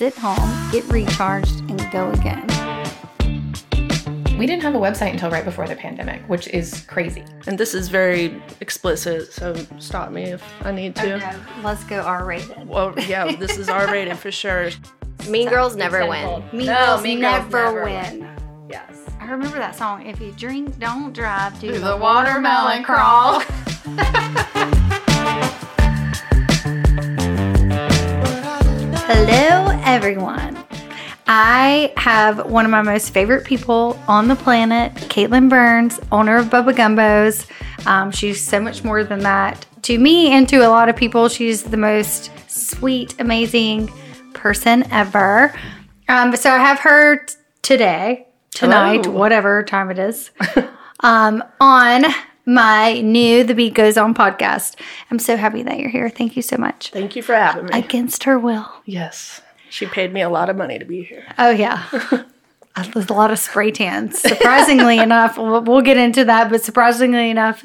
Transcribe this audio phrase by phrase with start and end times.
[0.00, 2.46] sit home, get recharged, and go again.
[4.38, 7.22] We didn't have a website until right before the pandemic, which is crazy.
[7.46, 11.18] And this is very explicit, so stop me if I need to.
[11.18, 12.66] No, let's go R rated.
[12.66, 14.70] Well, yeah, this is R rated for sure.
[15.28, 16.44] Mean Girls never win.
[16.50, 18.26] Mean No, Girls Mean Girls never, never win.
[18.70, 18.96] Yes.
[19.20, 20.06] I remember that song.
[20.06, 21.60] If you drink, don't drive.
[21.60, 23.40] Do, Do the, the watermelon watermelon crawl.
[29.12, 29.59] Hello,
[29.94, 30.56] everyone.
[31.26, 36.46] I have one of my most favorite people on the planet, Caitlin Burns, owner of
[36.46, 37.46] Bubba Gumbos.
[37.86, 41.28] Um, she's so much more than that to me and to a lot of people.
[41.28, 43.88] She's the most sweet, amazing
[44.32, 45.54] person ever.
[46.08, 49.18] Um, so I have her t- today, tonight, Hello.
[49.18, 50.30] whatever time it is,
[51.00, 52.04] um, on
[52.46, 54.74] my new The Beet Goes On podcast.
[55.10, 56.08] I'm so happy that you're here.
[56.10, 56.90] Thank you so much.
[56.90, 57.70] Thank you for having me.
[57.78, 58.68] Against her will.
[58.84, 59.40] yes.
[59.70, 61.24] She paid me a lot of money to be here.
[61.38, 61.86] Oh yeah.
[62.76, 64.20] Uh, there's a lot of spray tans.
[64.20, 67.64] Surprisingly enough, we'll, we'll get into that, but surprisingly enough,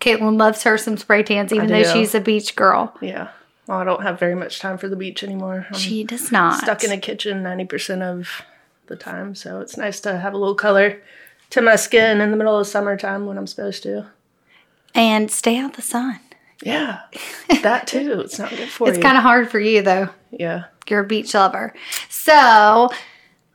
[0.00, 2.92] Caitlin loves her some spray tans, even though she's a beach girl.
[3.00, 3.28] Yeah.
[3.68, 5.68] Well, I don't have very much time for the beach anymore.
[5.70, 6.60] I'm She does not.
[6.60, 8.42] stuck in a kitchen 90% of
[8.88, 11.00] the time, so it's nice to have a little color
[11.50, 14.06] to my skin in the middle of summertime when I'm supposed to.
[14.92, 16.18] and stay out the sun.
[16.62, 17.00] Yeah.
[17.62, 18.20] That too.
[18.20, 19.00] It's not good for It's you.
[19.00, 20.08] It's kind of hard for you though.
[20.30, 20.64] yeah.
[20.88, 21.72] You're a beach lover.
[22.10, 22.88] So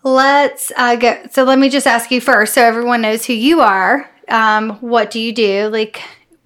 [0.03, 1.23] let's uh, go.
[1.31, 4.09] So let me just ask you first, so everyone knows who you are.
[4.29, 5.67] Um, what do you do?
[5.67, 6.01] Like,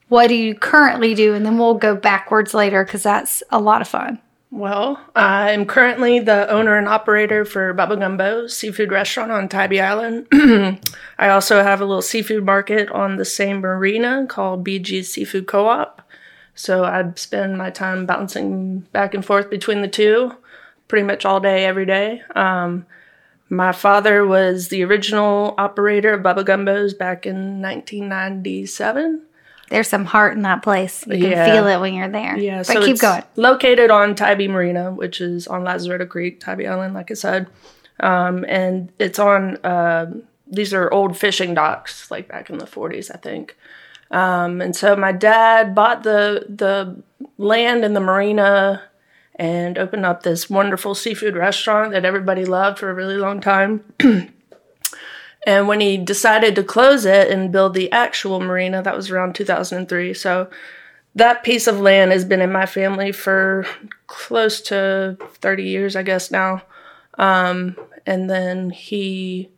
[0.09, 1.33] what do you currently do?
[1.33, 4.19] And then we'll go backwards later because that's a lot of fun.
[4.49, 10.27] Well, I'm currently the owner and operator for Bubba Gumbo seafood restaurant on Tybee Island.
[11.17, 16.01] I also have a little seafood market on the same marina called BG's Seafood Co-op.
[16.55, 20.33] So I spend my time bouncing back and forth between the two
[20.87, 22.21] pretty much all day, every day.
[22.35, 22.85] Um,
[23.49, 29.21] my father was the original operator of Bubba Gumbo's back in 1997.
[29.69, 31.05] There's some heart in that place.
[31.07, 31.45] You can Yeah.
[31.53, 32.37] feel it when you're there.
[32.37, 33.23] Yeah, but so keep it's going.
[33.37, 37.47] Located on Tybee Marina, which is on Lazaretto Creek, Tybee Island, like I said,
[38.01, 39.57] um, and it's on.
[39.65, 40.23] um
[40.53, 43.55] these are old fishing docks, like back in the '40s, I think.
[44.11, 47.01] Um, and so my dad bought the the
[47.37, 48.83] land in the marina
[49.35, 53.83] and opened up this wonderful seafood restaurant that everybody loved for a really long time.
[55.45, 59.33] And when he decided to close it and build the actual marina, that was around
[59.33, 60.13] 2003.
[60.13, 60.49] So
[61.15, 63.65] that piece of land has been in my family for
[64.07, 66.61] close to 30 years, I guess now.
[67.17, 69.49] Um, and then he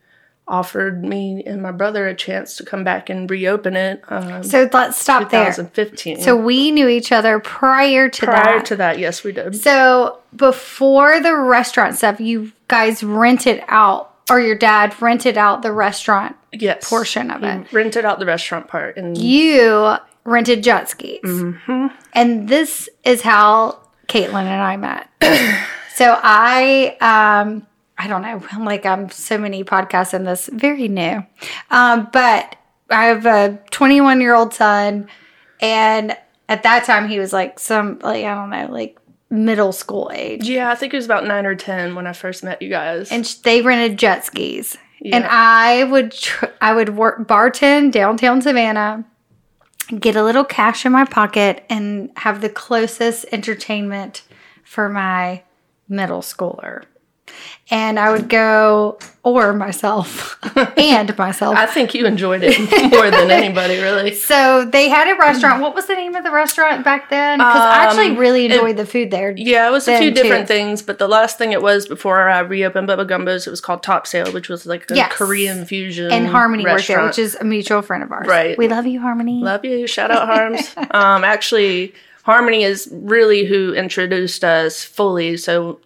[0.48, 4.04] offered me and my brother a chance to come back and reopen it.
[4.10, 5.46] Um, So let's stop there.
[5.46, 6.22] 2015.
[6.22, 8.66] So we knew each other prior to prior that.
[8.66, 9.56] to that, yes, we did.
[9.56, 15.72] so before the restaurant stuff, you guys rented out, or your dad rented out the
[15.72, 17.72] restaurant Yes, portion of he it.
[17.74, 21.20] rented out the restaurant part, and You rented jet skis.
[21.24, 21.88] Mm-hmm.
[22.14, 25.08] And this is how Caitlin and I met.
[25.96, 27.66] so I, um,
[27.98, 31.24] I don't know, I'm like I'm so many podcasts in this, very new.
[31.72, 32.56] Um, but
[32.90, 35.08] I have a 21 year old son,
[35.62, 36.18] and
[36.50, 38.98] at that time he was like some, like I don't know, like
[39.30, 40.48] middle school age.
[40.48, 43.12] yeah, I think it was about nine or ten when I first met you guys.
[43.12, 44.78] and they rented jet skis.
[45.12, 49.04] And I would tr- I would work bartend downtown Savannah,
[50.00, 54.22] get a little cash in my pocket, and have the closest entertainment
[54.64, 55.44] for my
[55.90, 56.84] middle schooler.
[57.72, 60.38] And I would go, or myself,
[60.78, 61.56] and myself.
[61.56, 62.60] I think you enjoyed it
[62.92, 64.14] more than anybody, really.
[64.32, 65.62] so they had a restaurant.
[65.62, 67.40] What was the name of the restaurant back then?
[67.40, 69.34] Because I actually Um, really enjoyed the food there.
[69.36, 70.54] Yeah, it was a few different too.
[70.54, 73.82] things, but the last thing it was before I reopened Bubba Gumbo's, it was called
[73.82, 75.14] Top Sale, which was like a Yes.
[75.14, 76.12] Korean fusion.
[76.12, 77.08] And Harmony worked there, restaurant.
[77.12, 78.28] which is a mutual friend of ours.
[78.28, 78.58] Right.
[78.58, 79.42] We love you, Harmony.
[79.42, 79.88] Love you.
[79.88, 80.74] Shout out Harms.
[80.92, 81.94] um, actually,
[82.24, 85.38] Harmony is really who introduced us fully.
[85.38, 85.80] So,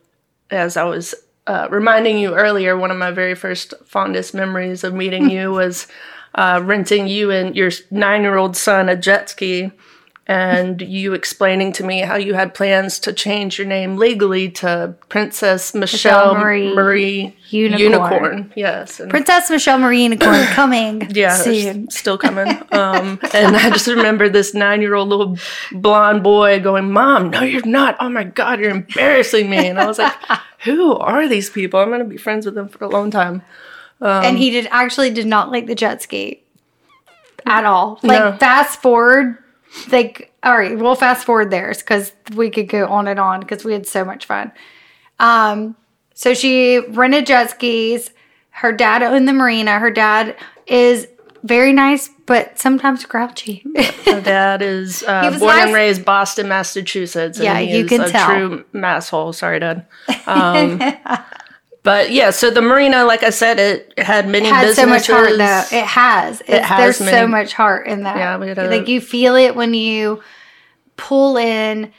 [0.50, 1.13] as I was
[1.47, 5.88] uh, reminding you earlier, one of my very first fondest memories of meeting you was
[6.36, 9.71] uh, renting you and your nine year old son a jet ski.
[10.30, 14.94] And you explaining to me how you had plans to change your name legally to
[15.07, 18.51] Princess Michelle, Marie Marie, Unicorn.
[18.54, 19.00] Yes.
[19.00, 21.89] And Princess Michelle Marie Unicorn coming yeah, soon.
[21.89, 22.48] still coming.
[22.77, 25.38] Um, and I just remember this nine-year-old little
[25.71, 27.95] blonde boy going, "Mom, no, you're not.
[28.00, 30.13] Oh my God, you're embarrassing me." And I was like,
[30.65, 31.80] "Who are these people?
[31.80, 33.42] I'm gonna be friends with them for a long time."
[34.00, 36.44] and he did actually did not like the jet ski
[37.48, 38.00] at all.
[38.04, 38.38] Like No.
[38.38, 39.38] fast forward,
[39.92, 43.65] like all right, we'll fast forward theirs because we could go on and on because
[43.65, 44.51] we had so much fun.
[45.19, 45.75] Um,
[46.13, 48.12] So she rented jet skis.
[48.50, 49.77] Her dad owned the marina.
[49.80, 51.07] Her dad is
[51.44, 53.63] very nice, but sometimes grouchy.
[53.66, 57.38] My dad is uh, born and raised Boston, Massachusetts.
[57.38, 58.28] And Yeah, you is can a tell.
[58.30, 59.34] true masshole.
[59.34, 59.86] Sorry, Dad.
[60.28, 60.81] Um,
[61.84, 65.30] but yeah, so the marina, like I said, it had many had so much heart
[65.38, 65.63] though.
[65.72, 66.42] It has.
[66.45, 68.18] It's, has there's so much heart in that.
[68.18, 70.22] Yeah, a- like you feel it when you
[70.98, 71.94] pull in.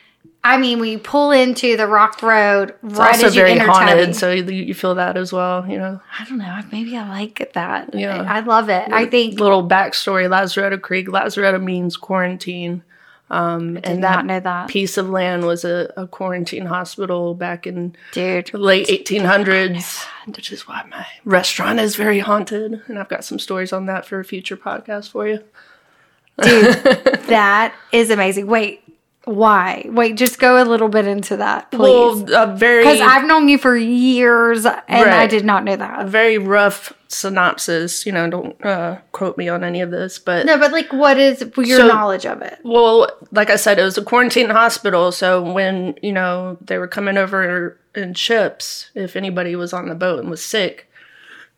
[0.45, 3.67] I mean, we pull into the Rock Road It's right also as you very enter
[3.67, 4.13] haunted, Tybee.
[4.13, 5.69] so you, you feel that as well.
[5.69, 6.61] You know, I don't know.
[6.71, 7.93] Maybe I like that.
[7.93, 8.23] Yeah.
[8.23, 8.91] I, I love it.
[8.91, 11.09] I think little backstory: Lazaretto Creek.
[11.09, 12.83] Lazaretto means quarantine.
[13.31, 17.35] Um, did and not that know that, piece of land was a, a quarantine hospital
[17.35, 18.47] back in dude.
[18.47, 22.81] the late 1800s, which is why my restaurant is very haunted.
[22.87, 25.41] And I've got some stories on that for a future podcast for you.
[26.41, 26.75] Dude,
[27.27, 28.47] that is amazing.
[28.47, 28.83] Wait,
[29.29, 29.85] why?
[29.89, 31.79] Wait, just go a little bit into that, please.
[31.81, 36.01] Well, a very Because I've known you for years, and I did not know that.
[36.03, 38.07] a very rough synopsis.
[38.07, 41.19] You know, don't uh, quote me on any of this, but No, but like, what
[41.19, 42.59] is your So- knowledge of it?
[42.65, 45.13] Well, like I said, it was a quarantine hospital.
[45.13, 49.95] So when, you know, they were coming over in ships, if anybody was on the
[49.95, 50.91] boat and was sick,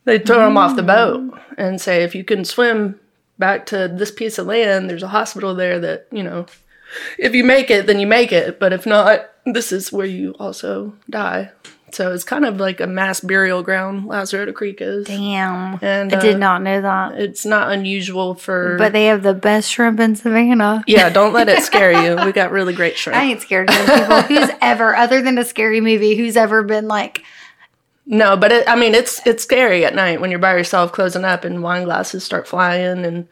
[0.04, 2.98] they'd throw them off the boat and say, if you can swim
[3.38, 6.46] back to this piece of land, there's a hospital there that, you know,
[7.18, 8.58] if you make it, then you make it.
[8.58, 11.50] But if not, this is where you also die.
[11.92, 15.08] So it's kind of like a mass burial ground, Lazaretto Creek is.
[15.08, 17.18] Damn, And I did uh, not know that.
[17.20, 18.76] it's not unusual for.
[18.78, 20.84] But they have the best shrimp in Savannah.
[20.86, 22.24] yeah, don't let it scare you.
[22.24, 23.18] We got really great shrimp.
[23.18, 24.22] I ain't scared of those people.
[24.28, 27.24] Who's ever, other than a scary movie, who's ever been like,
[28.06, 31.24] No, but it, I mean, it's it's scary at night when you're by yourself, closing
[31.24, 33.26] up, and wine glasses start flying, and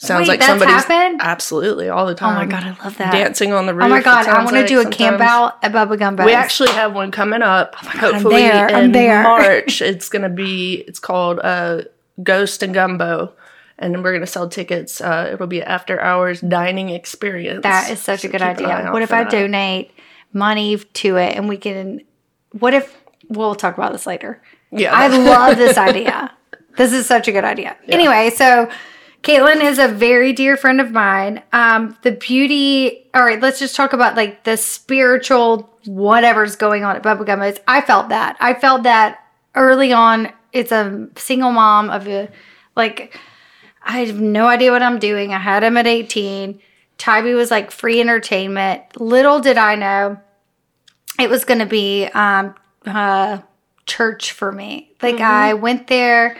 [0.00, 1.20] sounds Wait, like that's somebody's happened?
[1.22, 2.36] absolutely all the time.
[2.36, 3.12] oh my god, I love that.
[3.12, 3.84] dancing on the roof.
[3.84, 6.24] Oh my god, I want to like do a camp out at Bubba Gumbo.
[6.24, 7.74] We actually have one coming up.
[7.74, 9.22] hopefully there, I'm there.
[9.22, 9.82] March.
[9.90, 10.84] It's gonna be.
[10.88, 11.82] It's called uh,
[12.22, 13.32] Ghost and Gumbo,
[13.78, 15.00] and we're gonna sell tickets.
[15.00, 17.62] Uh, it'll be an after hours dining experience.
[17.62, 18.92] That is such a good keep an eye idea.
[18.92, 19.30] What if I that.
[19.32, 19.90] donate
[20.32, 22.00] money to it and we can?
[22.52, 22.96] What if
[23.28, 24.40] we'll talk about this later?
[24.72, 26.32] Yeah, I love this idea.
[26.76, 27.76] This is such a good idea.
[27.88, 28.70] Anyway, so
[29.22, 31.42] Caitlin is a very dear friend of mine.
[31.52, 33.08] Um, the beauty.
[33.14, 37.58] All right, let's just talk about like the spiritual whatever's going on at Bubba Gumbo's.
[37.68, 38.36] I felt that.
[38.40, 39.24] I felt that
[39.54, 40.32] early on.
[40.52, 42.30] It's a single mom of a
[42.76, 43.18] like.
[43.82, 45.32] I have no idea what I'm doing.
[45.32, 46.60] I had him at 18.
[46.98, 49.00] Tybee was like free entertainment.
[49.00, 50.20] Little did I know
[51.18, 52.54] it was going to be um,
[52.86, 53.38] uh,
[53.86, 54.92] church for me.
[55.02, 56.36] Like I went there,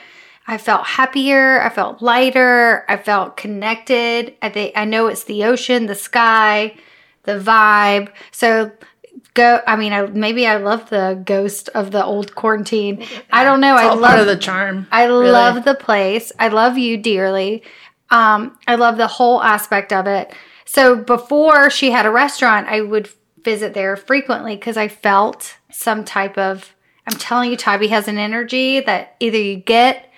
[0.50, 4.34] I felt happier, I felt lighter, I felt connected.
[4.42, 6.74] I think I know it's the ocean, the sky,
[7.22, 8.10] the vibe.
[8.32, 8.72] So
[9.34, 9.60] go.
[9.64, 13.06] I mean, I maybe I love the ghost of the old quarantine.
[13.32, 13.76] I don't know.
[13.76, 14.88] I all love the charm.
[14.90, 15.30] I really.
[15.30, 16.32] love the place.
[16.36, 17.62] I love you dearly.
[18.10, 20.34] Um, I love the whole aspect of it.
[20.64, 23.08] So before she had a restaurant, I would
[23.44, 26.74] visit there frequently because I felt some type of.
[27.06, 30.09] I'm telling you, Tybee has an energy that either you get,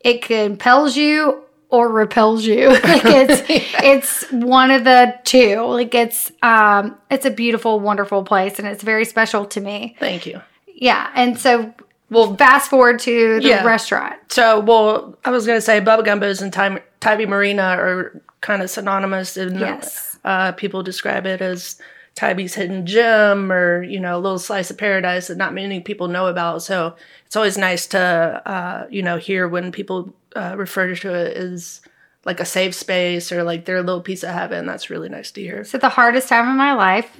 [0.00, 2.68] it compels you or repels you.
[2.84, 3.42] like it's
[3.82, 5.60] it's one of the two.
[5.62, 9.96] Like it's um it's a beautiful, wonderful place, and it's very special to me.
[9.98, 10.40] Thank you.
[10.66, 11.72] Yeah, and so
[12.08, 13.64] we'll fast forward to the Yeah.
[13.64, 14.14] restaurant.
[14.28, 18.70] So, well, I was gonna say Bubba Gumbos and Ty- Tybee Marina are kind of
[18.70, 20.18] synonymous, and Yes.
[20.24, 21.76] uh, people describe it as
[22.16, 26.08] Tybee's hidden gem, or you know, a little slice of paradise that not many people
[26.08, 26.62] know about.
[26.62, 31.36] So, it's always nice to uh, you know hear when people uh, refer to it
[31.36, 31.80] as
[32.24, 34.66] like a safe space or like their little piece of heaven.
[34.66, 35.64] That's really nice to hear.
[35.64, 37.10] So the hardest time of my life.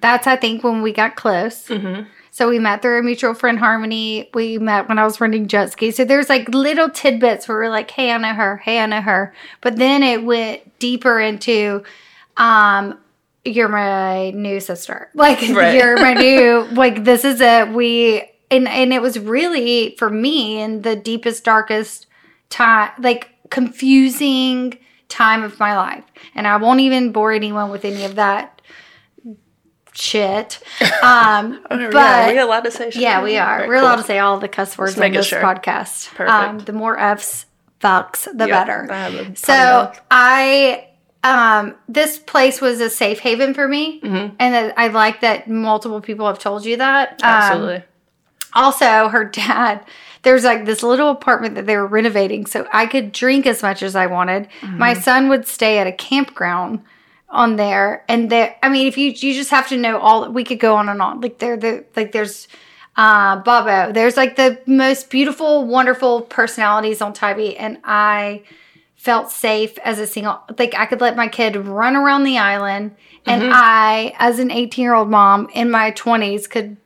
[0.00, 1.68] That's I think when we got close.
[2.30, 4.28] So we met through a mutual friend, Harmony.
[4.34, 5.96] We met when I was renting jet skis.
[5.96, 8.56] So there's like little tidbits where we're like, "Hey, I know her.
[8.58, 11.84] Hey, I know her." But then it went deeper into,
[12.36, 12.98] um,
[13.44, 15.10] "You're my new sister.
[15.14, 15.74] Like Right.
[15.74, 16.66] you're my new.
[16.72, 21.44] Like this is a we." And and it was really for me in the deepest,
[21.44, 22.06] darkest
[22.50, 26.04] time, like confusing time of my life.
[26.34, 28.60] And I won't even bore anyone with any of that
[29.92, 30.60] shit.
[31.02, 33.02] Um, yeah, but we allowed to say shit.
[33.02, 33.52] yeah, we are.
[33.52, 33.84] Alright, We're cool.
[33.84, 35.42] allowed to say all the cuss words on this sure.
[35.42, 36.08] podcast.
[36.14, 36.30] Perfect.
[36.30, 37.44] Um, the more F's,
[37.80, 38.88] fucks, the Yep, better.
[38.90, 39.92] I have a potty So.
[40.10, 40.88] I,
[41.24, 44.36] um, this place was a safe haven for me, Mm-hmm.
[44.38, 47.14] and that I like that multiple people have told you that.
[47.22, 47.82] Um, absolutely.
[48.52, 49.84] also, her dad,
[50.22, 53.82] there's like this little apartment that they were renovating, so I could drink as much
[53.82, 54.48] as I wanted.
[54.60, 54.78] Mm-hmm.
[54.78, 56.82] My son would stay at a campground
[57.30, 58.56] on there, and there.
[58.62, 61.00] I mean, if you you just have to know all, we could go on and
[61.02, 61.20] on.
[61.20, 62.46] Like there, the like there's
[62.96, 63.92] uh, Bobo.
[63.92, 68.42] There's like the most beautiful, wonderful personalities on Tybee, and I
[69.04, 70.40] felt safe as a single.
[70.58, 72.96] Like I could let my kid run around the island,
[73.26, 73.52] and Mm-hmm.
[73.54, 76.78] I, as an 18 year old mom in my 20s, could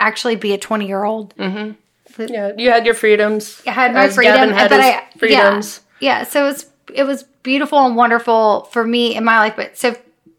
[0.00, 1.34] actually be a 20 year old.
[1.38, 3.60] Yeah, you had your freedoms.
[3.66, 5.82] I had my freedom, had but I freedoms.
[6.00, 6.24] Yeah, yeah.
[6.24, 9.52] So it was it was beautiful and wonderful for me in my life.
[9.56, 9.94] But so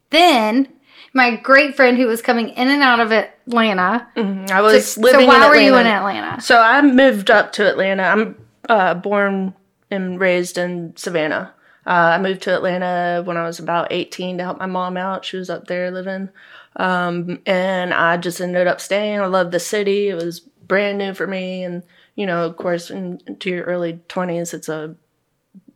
[0.10, 0.68] then
[1.14, 4.08] my great friend who was coming in and out of Atlanta.
[4.52, 6.42] I was So, living so why in were you in Atlanta?
[6.42, 8.04] So I moved up to Atlanta.
[8.04, 9.54] I'm uh, born
[9.90, 11.54] and raised in Savannah.
[11.86, 15.24] Uh, I moved to Atlanta when I was about 18 to help my mom out.
[15.24, 16.30] She was up there living.
[16.76, 19.22] Um, and I just ended up staying.
[19.22, 20.10] I loved the city.
[20.10, 21.64] It was brand new for me.
[21.64, 21.84] And,
[22.16, 24.96] you know, of course, in, into your early 20s, it's a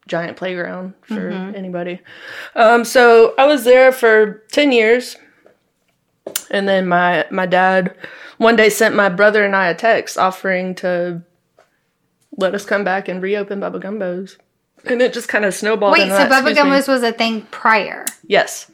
[0.08, 2.02] giant playground for anybody.
[2.56, 5.16] Um, so I was there for 10 years.
[6.50, 7.96] And then my, my dad
[8.38, 11.22] one day sent my brother and I a text offering to
[12.38, 14.38] let us come back and reopen Bubba Gumbo's.
[14.86, 15.94] And it just kind of snowballed.
[15.94, 16.30] Wait, so that.
[16.32, 16.62] Bubba Excuse me.
[16.64, 18.06] Gumbo's was a thing prior.
[18.26, 18.72] Yes.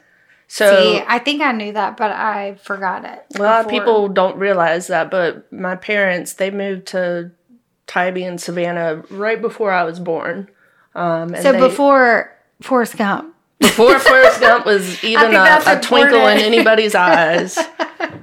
[0.47, 3.25] So See, I think I knew that, but I forgot it.
[3.37, 7.31] a lot of people don't realize that, but my parents they moved to
[7.85, 10.49] Tybee and Savannah right before I was born.
[10.95, 13.35] Um, and So they- before Forrest Gump.
[13.59, 17.57] before Forrest Gump was even a, a twinkle in anybody's eyes.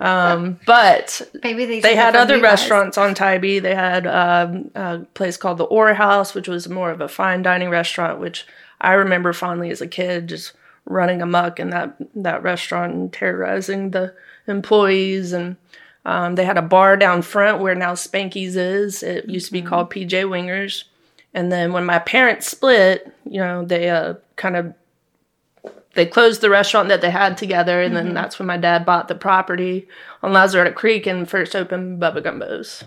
[0.01, 2.43] Um, but Maybe they, they had other guys.
[2.43, 3.59] restaurants on Tybee.
[3.59, 7.43] They had um, a place called the Ore House, which was more of a fine
[7.43, 8.47] dining restaurant, which
[8.81, 10.53] I remember fondly as a kid, just
[10.87, 14.15] running amok in that that restaurant and terrorizing the
[14.47, 15.33] employees.
[15.33, 15.57] And
[16.05, 19.03] um, they had a bar down front where now Spanky's is.
[19.03, 20.85] It used to be called PJ Wingers.
[21.33, 24.75] And then when my parents split, you know, they uh, kind of
[25.95, 29.09] they closed the restaurant that they had together, and then that's when my dad bought
[29.09, 29.87] the property
[30.23, 32.85] on Lazaretto Creek and first opened Bubba Gumbo's.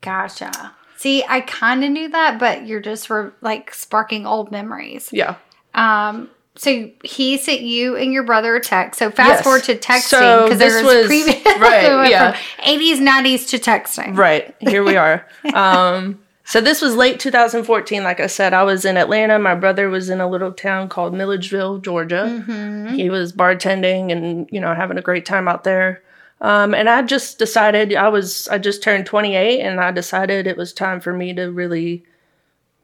[0.00, 0.72] Gotcha.
[0.96, 5.08] See, I kind of knew that, but you're just re- like sparking old memories.
[5.12, 5.36] Yeah.
[5.74, 8.98] Um, so he sent you and your brother a text.
[8.98, 9.42] So fast Yes.
[9.42, 12.32] forward to texting because this there was, was- previous right, yeah.
[12.32, 14.16] from 80s, 90s to texting.
[14.16, 14.54] Right.
[14.60, 15.26] Here we are.
[15.54, 16.20] um,
[16.50, 18.02] so this was late 2014.
[18.02, 19.38] Like I said, I was in Atlanta.
[19.38, 22.44] My brother was in a little town called Milledgeville, Georgia.
[22.92, 26.02] He was bartending and you know having a great time out there.
[26.40, 30.56] Um, and I just decided I was I just turned 28, and I decided it
[30.56, 32.04] was time for me to really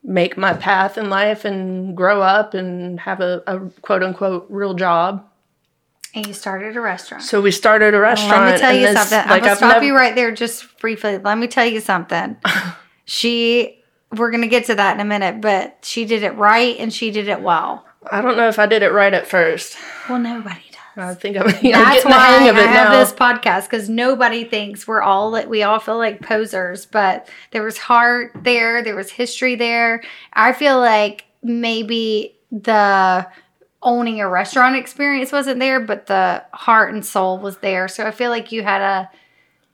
[0.01, 4.75] make my path in life and grow up and have a, a quote unquote real
[4.75, 5.27] job.
[6.15, 7.21] And you started a restaurant.
[7.21, 8.45] So we started a restaurant.
[8.45, 9.29] Let me tell you this- something.
[9.29, 11.17] I'm gonna I've stop you right there just briefly.
[11.17, 12.37] Let me tell you something.
[13.07, 13.81] she,
[14.15, 17.09] we're gonna get to that in a minute, but she did it right and she
[17.09, 17.83] did it well.
[18.11, 19.75] I don't know if I did it right at first.
[20.07, 20.77] Well, nobody does.
[20.97, 22.99] I think I'm, I'm That's getting the why hang of I have now.
[22.99, 27.63] this podcast because nobody thinks we're all that we all feel like posers, but there
[27.63, 30.03] was heart there, there was history there.
[30.33, 33.27] I feel like maybe the
[33.83, 37.87] owning a restaurant experience wasn't there, but the heart and soul was there.
[37.87, 39.09] So I feel like you had a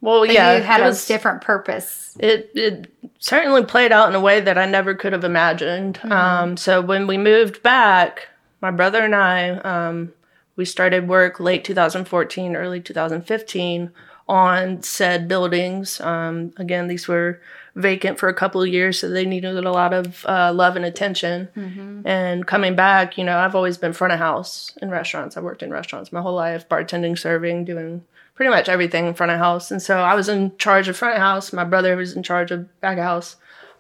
[0.04, 2.16] well, yeah, you had it a was- different purpose.
[2.20, 5.98] it it certainly played out in a way that I never could have imagined.
[6.00, 6.12] Mm-hmm.
[6.12, 8.28] Um, so when we moved back,
[8.62, 10.14] my brother and I, um,
[10.58, 13.92] we started work late 2014, early 2015
[14.28, 16.02] on said buildings.
[16.02, 17.42] Um, again, these were
[17.76, 20.86] vacant for a couple of years, so they needed a lot of uh, love and
[20.86, 21.48] attention.
[21.56, 22.06] Mm-hmm.
[22.08, 25.38] And coming back, you know, I've always been front of house in restaurants.
[25.38, 28.04] I worked in restaurants my whole life, bartending, serving, doing
[28.36, 29.72] pretty much everything in front of house.
[29.72, 31.54] And so I was in charge of front of house.
[31.54, 33.36] My brother was in charge of back of house.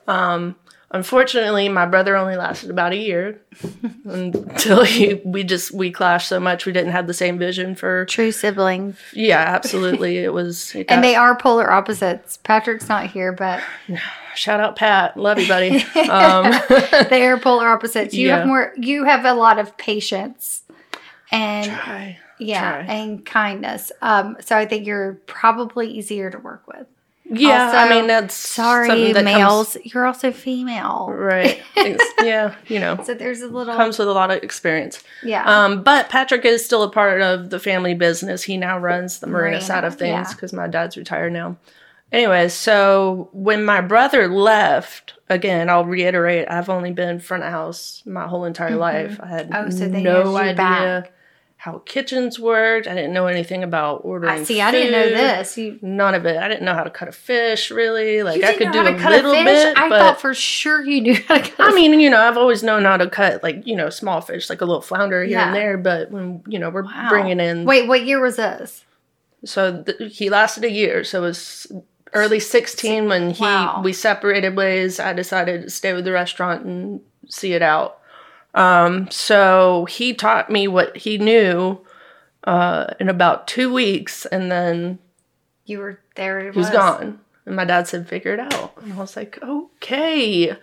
[0.08, 0.56] Um,
[0.92, 3.42] unfortunately, my brother only lasted about a year
[4.06, 6.66] until he, we just we clashed so much.
[6.66, 8.06] We didn't have the same vision for.
[8.06, 8.98] True siblings.
[9.14, 10.18] Yeah, absolutely.
[10.20, 10.74] It was.
[10.76, 12.38] It got, And they are polar opposites.
[12.44, 13.64] Patrick's not here, but
[14.36, 15.84] shout out Pat, love you, buddy.
[16.10, 16.52] Um,
[17.10, 18.14] they are polar opposites.
[18.14, 18.38] You Yeah.
[18.40, 20.64] have more you have a lot of patience
[21.32, 22.20] and try.
[22.40, 22.94] Yeah, try.
[22.94, 23.92] and kindness.
[24.02, 26.88] Um, so I think you're probably easier to work with.
[27.26, 31.08] yeah, I mean that's Sorry, that comes- males, you're also female.
[31.12, 31.62] right?
[32.24, 35.04] Yeah, you know, So there's a little comes with a lot of experience.
[35.24, 35.44] yeah.
[35.46, 38.44] Um, but Patrick is still a part of the family business.
[38.44, 40.34] He now runs the marina, Marina, side of things yeah.
[40.34, 41.58] because my dad's retired now.
[42.14, 48.04] Anyway, so when my brother left, again, I'll reiterate, I've only been front of house
[48.06, 49.20] my whole entire life.
[49.22, 51.14] I had Oh, so they no you idea back.
[51.64, 52.88] How kitchens worked.
[52.88, 54.42] I didn't know anything about ordering.
[54.42, 54.60] I see.
[54.60, 55.58] I didn't know this.
[55.58, 56.36] You None of it.
[56.36, 58.22] I didn't know how to cut a fish, really.
[58.22, 59.46] Like I could do a little fish?
[59.46, 61.72] bit, I but thought for sure you knew how to cut.
[61.72, 64.50] I mean, you know, I've always known how to cut like you know small fish,
[64.50, 65.78] like a little flounder here and there.
[65.78, 67.08] But when you know we're Wow.
[67.08, 68.84] bringing in, Wait, what year was this?
[69.46, 71.06] so th- he lasted a year.
[71.06, 71.72] So it was
[72.14, 73.82] early 16 when he Wow.
[73.84, 77.98] we separated ways i decided to stay with the restaurant and see it out
[78.54, 81.80] um, so he taught me what he knew
[82.44, 85.00] uh, in about two weeks and then
[85.66, 86.40] You were there.
[86.48, 86.70] It he was.
[86.70, 87.20] gone.
[87.46, 88.74] And my dad said figure it out.
[88.82, 90.56] And i was like okay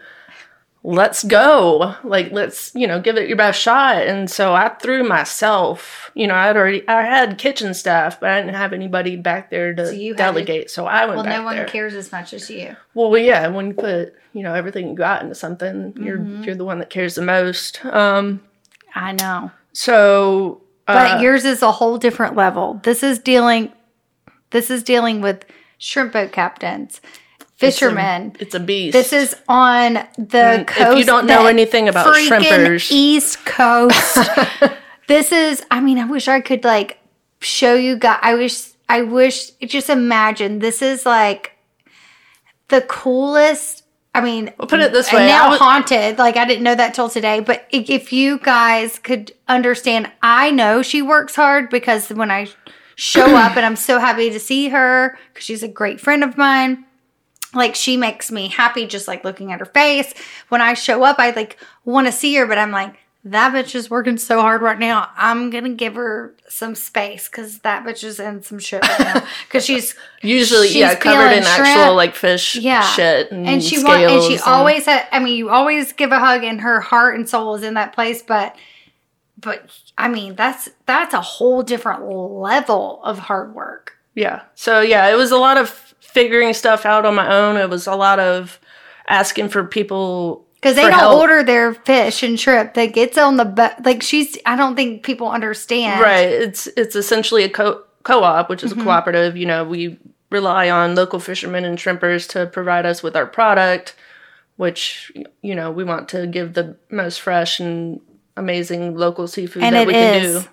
[0.83, 5.05] let's go like let's you know give it your best shot and so i threw
[5.07, 9.15] myself you know i had already i had kitchen staff but i didn't have anybody
[9.15, 11.67] back there to So had to- delegate so i went Well, no one there.
[11.67, 12.77] cares as much as you.
[12.95, 16.45] Well, well, yeah, when you put you know everything you got into something, you're Mm-hmm.
[16.45, 17.85] you're the one that cares the most.
[17.85, 18.41] Um,
[18.95, 19.51] I know.
[19.73, 22.81] so uh, But yours is a whole different level.
[22.85, 23.73] This is dealing
[24.51, 25.45] this is dealing with
[25.79, 27.01] shrimp boat captains,
[27.61, 28.35] fishermen.
[28.41, 28.93] it's a beast.
[28.93, 30.99] This is on the And if coast.
[30.99, 34.19] you don't know anything about shrimpers- East Coast.
[35.09, 35.65] this is.
[35.71, 36.99] I mean, I wish I could like
[37.41, 38.19] show you guys.
[38.23, 38.63] I wish.
[38.89, 39.51] I wish.
[39.63, 40.59] Just imagine.
[40.59, 41.53] This is like
[42.69, 43.85] the coolest.
[44.13, 46.19] I mean, Well, put it this way, now was- haunted.
[46.19, 47.39] Like I didn't know that till today.
[47.41, 52.49] But if you guys could understand, I know she works hard because when I
[52.97, 56.37] show up and I'm so happy to see her because she's a great friend of
[56.37, 56.85] mine
[57.55, 60.13] like she makes me happy just like looking at her face.
[60.49, 63.75] When i show up i like want to see her but i'm like that bitch
[63.75, 65.11] is working so hard right now.
[65.15, 69.27] I'm gonna give her some space because that bitch is in some shit right now.
[69.47, 72.83] Because she's usually she's yeah covered in actual like fish yeah.
[72.83, 76.13] shit and, and she want, and she scales always had i mean you always give
[76.13, 78.57] a hug and her heart and soul is in that place but
[79.39, 83.97] but i mean that's that's a whole different level of hard work.
[84.15, 84.43] Yeah.
[84.55, 87.57] So yeah, it was a lot of figuring stuff out on my own.
[87.57, 88.59] It was a lot of
[89.09, 91.19] asking for people Because they don't help.
[91.21, 93.73] order their fish and shrimp that gets on the boat.
[93.85, 96.01] Like she's, I don't think people understand.
[96.01, 96.29] Right.
[96.29, 98.81] It's it's essentially a co co-op, which is Mm-hmm.
[98.83, 99.37] a cooperative.
[99.37, 99.99] You know, we
[100.31, 103.95] rely on local fishermen and shrimpers to provide us with our product,
[104.57, 105.11] which
[105.43, 108.01] you know we want to give the most fresh and
[108.37, 110.43] amazing local seafood And that we can is.
[110.45, 110.49] do.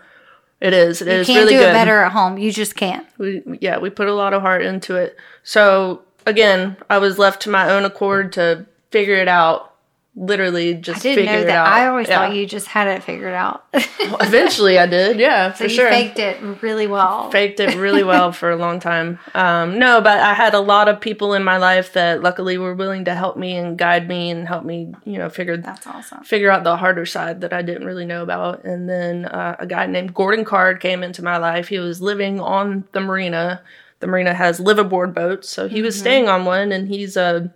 [0.59, 1.01] It is.
[1.01, 1.69] It You is can't really do good.
[1.69, 2.37] it better at home.
[2.37, 3.05] You just can't.
[3.17, 7.41] we yeah we put a lot of heart into it so again i was left
[7.43, 9.73] to my own accord to figure it out
[10.19, 11.55] literally just I didn't know it that.
[11.55, 12.25] out I always Yeah.
[12.27, 13.65] thought you just had it figured out.
[13.73, 17.29] Well, eventually i did yeah so for you sure faked it really well.
[17.29, 20.87] faked it really well for a long time um, no but i had a lot
[20.89, 24.31] of people in my life that luckily were willing to help me and guide me
[24.31, 26.23] and help me you know figure That's awesome.
[26.23, 28.63] figure out the harder side that I didn't really know about.
[28.65, 31.67] And then uh, a guy named Gordon Card came into my life.
[31.67, 33.61] He was living on the marina.
[33.99, 36.01] The marina has liveaboard boats, so he was Mm-hmm.
[36.01, 37.51] staying on one, and he's a,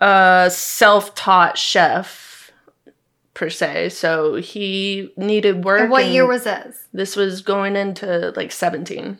[0.00, 2.52] a self-taught chef
[3.34, 3.90] per se.
[3.90, 5.80] So he needed work.
[5.82, 6.86] And what and year was this?
[6.92, 7.16] this?
[7.16, 9.18] Was going into like seventeen.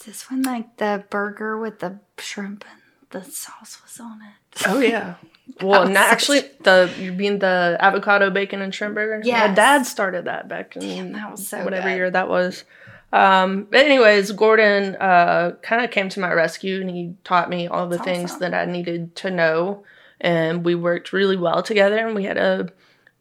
[0.00, 4.62] Is this when like the burger with the shrimp and the sauce was on it?
[4.66, 5.14] Oh yeah.
[5.62, 9.20] Well, and actually, the you mean the avocado bacon and shrimp burger?
[9.20, 9.54] My Yes.
[9.56, 11.94] dad started that back in that was so whatever good.
[11.94, 12.64] year that was.
[13.12, 17.68] Um, but anyways, Gordon uh, kind of came to my rescue and he taught me
[17.68, 18.40] all the things awesome.
[18.40, 19.84] that I needed to know,
[20.26, 22.68] and we worked really well together, and we had a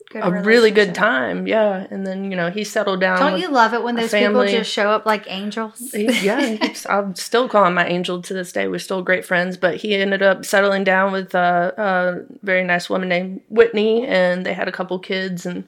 [0.10, 1.48] Good a really good time.
[1.48, 3.20] Yeah, and then you know he settled down.
[3.20, 4.48] Don't you love it when those family.
[4.48, 5.91] people just show up like angels?
[5.91, 8.68] he- yeah, I'm still calling my angel to this day.
[8.68, 12.89] We're still great friends, but he ended up settling down with uh, a very nice
[12.89, 15.63] woman named Whitney, and they had a couple kids and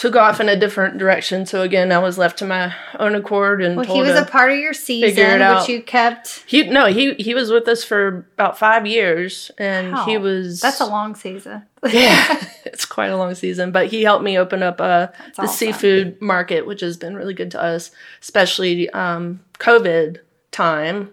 [0.00, 1.44] took off in a different direction.
[1.44, 4.50] So again, I was left to my own accord and Well, he was a part
[4.50, 6.42] of your season, which you kept.
[6.46, 10.80] he no he he was with us for about five years, and he was That's
[10.80, 11.66] a long season.
[11.92, 15.48] yeah, it's quite a long season, but he helped me open up uh, the awesome.
[15.48, 17.90] seafood market, which has been really good to us,
[18.22, 21.10] especially um, COVID time.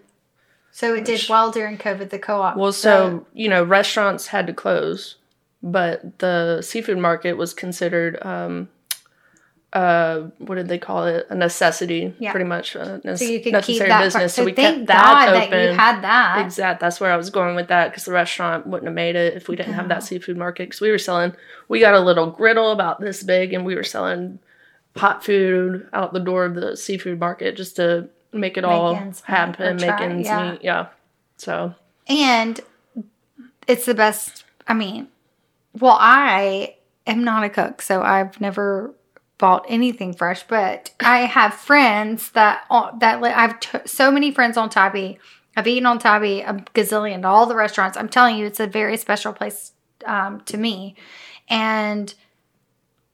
[0.70, 2.56] So it did well during COVID, the co-op.
[2.56, 5.16] Well, so you know, restaurants had to close,
[5.62, 8.70] but the seafood market was considered um,
[9.72, 11.26] uh, what did they call it?
[11.28, 12.30] A necessity, Yeah.
[12.32, 14.02] pretty much a so you could keep that.
[14.02, 14.34] business.
[14.34, 15.50] so so we kept that God open.
[15.50, 16.44] that you had that.
[16.44, 16.80] Exact.
[16.80, 19.48] That's where I was going with that because the restaurant wouldn't have made it if
[19.48, 20.68] we didn't have that seafood market.
[20.68, 21.34] Because we were selling,
[21.68, 24.38] we got a little griddle about this big, and we were selling
[24.94, 29.20] pot food out the door of the seafood market just to make it all ends
[29.20, 30.50] happen, make try, ends yeah.
[30.52, 30.64] meet.
[30.64, 30.86] Yeah.
[31.36, 31.74] So
[32.08, 32.58] And
[33.66, 34.44] it's the best.
[34.66, 35.08] I mean,
[35.78, 36.76] well, I
[37.06, 38.94] am not a cook, so I've never
[39.38, 40.42] bought anything fresh.
[40.42, 42.64] But I have friends that
[43.00, 45.16] that I've t- so many friends on Tybee.
[45.56, 47.96] I've eaten on Tybee a gazillion, all the restaurants.
[47.96, 49.72] I'm telling you, it's a very special place
[50.04, 50.94] um, to me,
[51.48, 52.12] and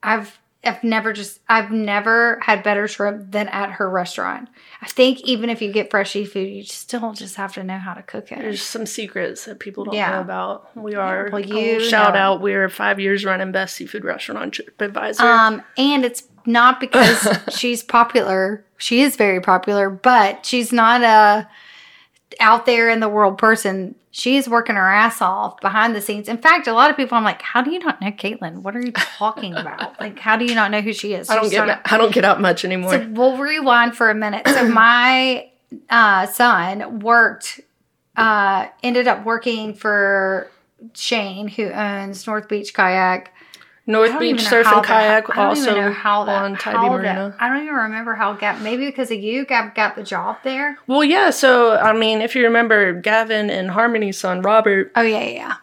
[0.03, 4.49] I've I've never just I've never had better shrimp than at her restaurant.
[4.81, 7.93] I think even if you get fresh seafood, you still just have to know how
[7.93, 8.39] to cook it.
[8.39, 10.11] There's some secrets that people don't Yeah.
[10.11, 10.75] know about.
[10.75, 12.19] We are well, you little shout know.
[12.19, 12.41] out.
[12.41, 15.19] We're five years running best seafood restaurant on TripAdvisor.
[15.21, 18.65] Um, and it's not because she's popular.
[18.77, 21.47] She is very popular, but she's not a
[22.39, 23.95] out there in the world person.
[24.17, 26.29] She's working her ass off behind the scenes.
[26.29, 28.61] In fact, a lot of people, I'm like, how do you not know Caitlin?
[28.61, 29.99] What are you talking about?
[29.99, 31.29] like, how do you not know who she is?
[31.29, 32.91] I don't get sort I don't get out much anymore.
[32.91, 34.47] So we'll rewind for a minute.
[34.47, 35.49] So my
[35.89, 37.59] uh, son worked,
[38.15, 40.49] uh, ended up working for
[40.93, 43.33] Shane, who owns North Beach Kayak.
[43.87, 47.35] North Beach Surf and Kayak also how that, on Tybee Marina.
[47.37, 48.61] that- I don't even remember how Gab.
[48.61, 50.79] Maybe because of you, Gab got the job there.
[50.87, 51.29] Well, yeah.
[51.29, 55.53] So I mean, if you remember, Gavin and Harmony's son Robert Oh yeah, yeah,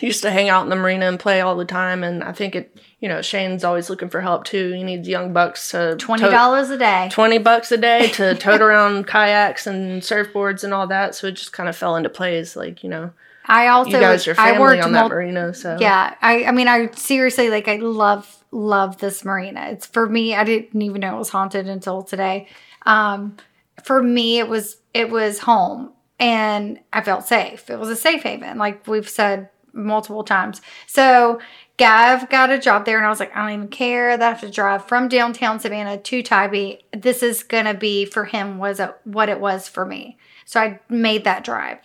[0.00, 2.04] used to hang out in the marina and play all the time.
[2.04, 4.72] And I think it, you know, Shane's always looking for help too.
[4.72, 7.08] He needs young bucks to Twenty tote- dollars a day.
[7.12, 11.14] 20 bucks a day to tote around kayaks and surfboards and all that.
[11.14, 12.56] So it just kind of fell into place.
[12.56, 13.12] Like, you know,
[13.46, 15.54] I also you guys are I worked on that mul- marina.
[15.54, 19.68] So Yeah, I I mean I seriously like I love love this marina.
[19.70, 20.34] It's for me.
[20.34, 22.48] I didn't even know it was haunted until today.
[22.86, 23.36] Um,
[23.82, 27.68] for me, it was it was home, and I felt safe.
[27.68, 30.60] It was a safe haven, like we've said multiple times.
[30.86, 31.40] So.
[31.76, 34.28] Gav got a job there, and I was like, I don't even care that I
[34.28, 36.76] have to drive from downtown Savannah to Tybee.
[36.92, 40.16] This is gonna be for him was a, what it was for me.
[40.44, 41.78] So I made that drive.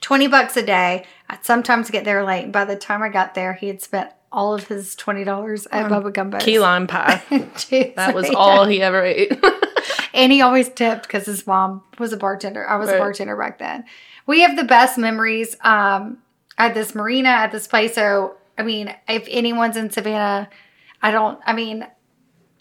[0.00, 1.04] 20 bucks a day.
[1.28, 2.52] I'd sometimes get there late.
[2.52, 6.12] By the time I got there, he had spent all of his $20 at Bubba
[6.12, 6.42] Gumbo's.
[6.44, 7.22] key lime pie.
[7.96, 9.32] That was all he ever ate.
[10.14, 12.68] And he always tipped because his mom was a bartender.
[12.68, 13.84] I was a bartender back then.
[14.26, 16.18] We have the best memories um,
[16.56, 17.94] at this marina, at this place.
[17.94, 20.48] So, I mean, if anyone's in Savannah,
[21.02, 21.86] I don't, I mean,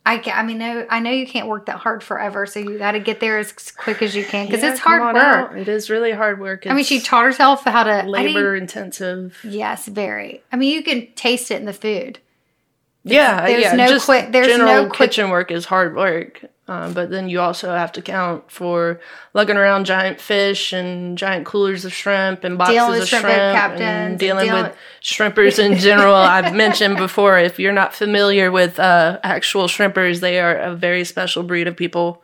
[0.07, 2.93] I, I mean, no, I know you can't work that hard forever, so you got
[2.93, 5.15] to get there as quick as you can because Yeah, it's hard work.
[5.23, 5.57] out.
[5.57, 6.65] It is really hard work.
[6.65, 9.37] I mean, she taught herself how to labor intensive.
[9.43, 10.41] Yes, very.
[10.51, 12.19] I mean, you can taste it in the food.
[13.03, 13.75] Yeah, there's yeah.
[13.75, 16.41] no just quick- there's general no quick- kitchen work is hard work.
[16.69, 18.99] Um, but then you also have to count for
[19.33, 23.37] lugging around giant fish and giant coolers of shrimp and boxes Dealing of shrimp shrimp,
[23.55, 26.13] captains and and dealing dealing- with shrimpers in general.
[26.35, 31.05] I've mentioned before, if you're not familiar with uh, actual shrimpers, they are a very
[31.05, 32.21] special breed of people.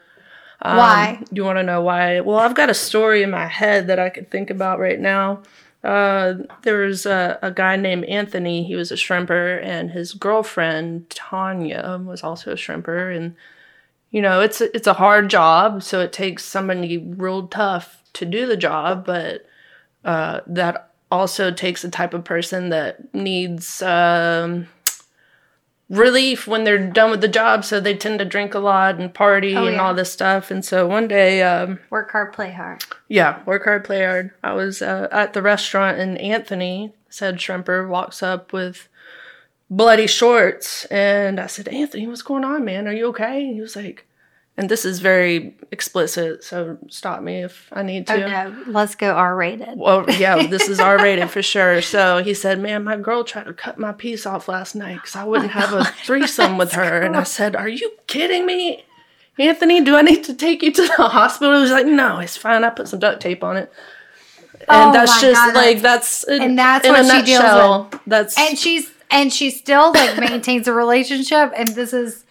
[0.61, 1.23] Um, Why?
[1.31, 2.19] You want to know why?
[2.21, 5.41] Well, I've got a story in my head that I could think about right now.
[5.83, 8.63] Uh, there was a, a guy named Anthony.
[8.63, 13.13] He was a shrimper, and his girlfriend Tanya was also a shrimper.
[13.13, 13.35] And
[14.13, 18.45] you know, it's it's a hard job, so it takes somebody real tough to do
[18.45, 19.05] the job.
[19.05, 19.45] But
[20.05, 24.67] uh, that also takes a type of person that needs um,
[25.89, 27.65] relief when they're done with the job.
[27.65, 29.81] So they tend to drink a lot and party Oh, and yeah.
[29.83, 30.51] all this stuff.
[30.51, 31.41] And so one day.
[31.43, 32.83] Um, Work hard, play hard.
[33.07, 34.31] yeah, work hard, play hard.
[34.43, 38.87] I was uh, at the restaurant and Anthony, said shrimper, walks up with
[39.75, 40.85] bloody shorts.
[40.85, 42.87] And I said, Anthony, what's going on, man?
[42.87, 43.45] Are you okay?
[43.45, 44.05] And he was like,
[44.55, 48.23] and this is very explicit, so stop me if I need to.
[48.23, 49.79] Oh no, let's go R rated.
[49.79, 51.81] Well, yeah, this is R rated for sure.
[51.81, 55.15] So he said, Man, my girl tried to cut my piece off last night because
[55.15, 57.01] I wouldn't have a threesome with her.
[57.01, 58.85] And I said, Are you kidding me?
[59.39, 61.55] Anthony, do I need to take you to the hospital?
[61.55, 62.63] He was like, No, it's fine.
[62.63, 63.73] I put some duct tape on it.
[64.69, 67.91] And Oh that's just God, like, that's, and that's in what a she deals nutshell,
[68.05, 72.25] That's, And she's and she still like maintains a relationship, and this is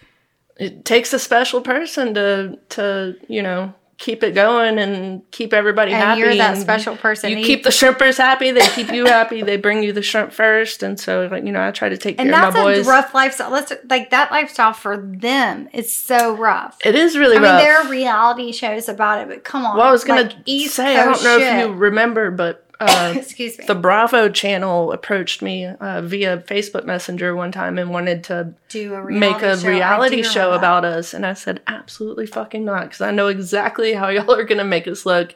[0.57, 5.93] it takes a special person to, to, you know, keep it going and keep everybody
[5.93, 6.21] and happy.
[6.21, 7.31] you're that special person.
[7.31, 8.51] You keep the shrimpers happy.
[8.51, 9.43] They keep you happy.
[9.43, 12.21] They bring you the shrimp first, and so like you know, I try to take
[12.21, 12.87] and care of that's my a boys.
[12.87, 13.51] rough lifestyle.
[13.51, 16.79] Let's like that lifestyle for them is so rough.
[16.85, 17.63] it is really I mean, rough.
[17.63, 19.77] there are reality shows about it, but come on.
[19.77, 21.55] well, I was gonna like, say I don't know shit.
[21.57, 23.67] if you remember, but uh, Excuse me.
[23.67, 28.95] the Bravo channel approached me uh, via Facebook Messenger one time and wanted to do
[28.95, 29.69] a make a reality show.
[29.69, 30.57] Reality show remember that.
[30.57, 34.45] about us, and I said absolutely fucking not, because I know exactly how y'all are
[34.45, 35.35] gonna make us look,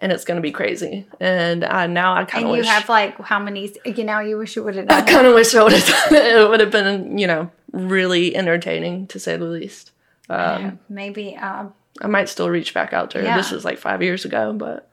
[0.00, 1.06] and it's gonna be crazy.
[1.20, 2.66] And I now I kind of wish.
[2.66, 3.72] You have like how many?
[3.84, 6.14] You know, you wish you would have I kind of wish I would have done
[6.20, 6.36] it.
[6.36, 9.92] It would have been you know really entertaining to say the least.
[10.30, 11.36] Um, Maybe.
[11.36, 13.24] Um, I might still reach back out to her.
[13.24, 13.36] Yeah.
[13.36, 14.87] This was like five years ago, but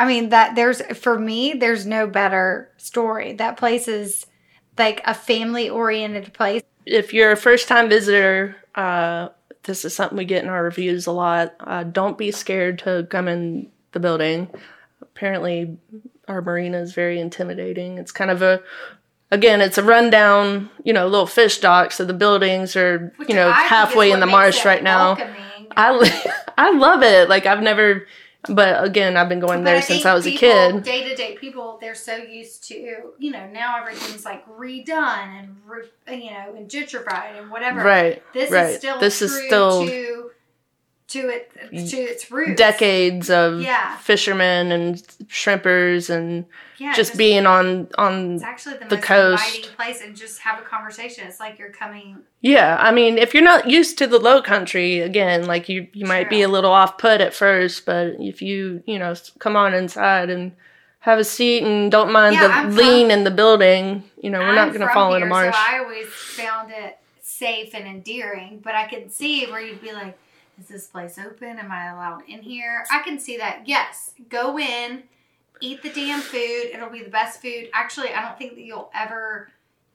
[0.00, 3.34] I mean that there's for me there's no better story.
[3.34, 4.26] That place is
[4.78, 6.62] like a family oriented place.
[6.86, 9.28] if you're a first time visitor, uh,
[9.64, 11.54] this is something we get in our reviews a lot.
[11.60, 14.48] Uh, don't be scared to come in the building.
[15.02, 15.76] Apparently,
[16.26, 17.98] our marina is very intimidating.
[17.98, 18.62] It's kind of a
[19.30, 21.92] again, it's a rundown, you know, little fish dock.
[21.92, 25.14] So the buildings are, Which you know, halfway in the marsh right now.
[25.16, 25.36] welcoming.
[25.76, 27.28] I I love it.
[27.28, 28.06] Like I've never,
[28.48, 30.82] but again, I've been going But there I since I was a kid.
[30.82, 32.74] Day to day people, they're so used to,
[33.18, 37.80] you know, now everything's like redone and, re, you know, and gentrified and whatever.
[37.82, 38.22] Right.
[38.32, 38.70] This right.
[38.70, 40.30] is still This is still- to
[41.10, 41.90] to it mm.
[41.90, 42.56] to its roots.
[42.56, 43.96] Decades of Yeah.
[43.98, 44.96] fishermen and
[45.28, 46.46] shrimpers and
[46.78, 49.76] Yeah, just being on on It's actually the, the most coast.
[49.76, 51.26] place, and just have a conversation.
[51.26, 52.18] It's like you're coming.
[52.40, 56.06] Yeah, I mean, if you're not used to the low country, again, like you, you
[56.06, 59.74] might be a little off put at first, but if you, you know, come on
[59.74, 60.52] inside and
[61.00, 64.38] have a seat and don't mind Yeah, the lean from- in the building, you know,
[64.40, 65.54] we're not I'm going to fall in a here, marsh.
[65.54, 69.92] So I always found it safe and endearing, but I can see where you'd be
[69.92, 70.18] like,
[70.60, 71.58] "Is this place open?
[71.58, 73.62] Am I allowed in here?" I can see that.
[73.66, 75.04] Yes, go in,
[75.60, 76.70] eat the damn food.
[76.72, 77.68] It'll be the best food.
[77.72, 79.50] Actually, I don't think that you'll ever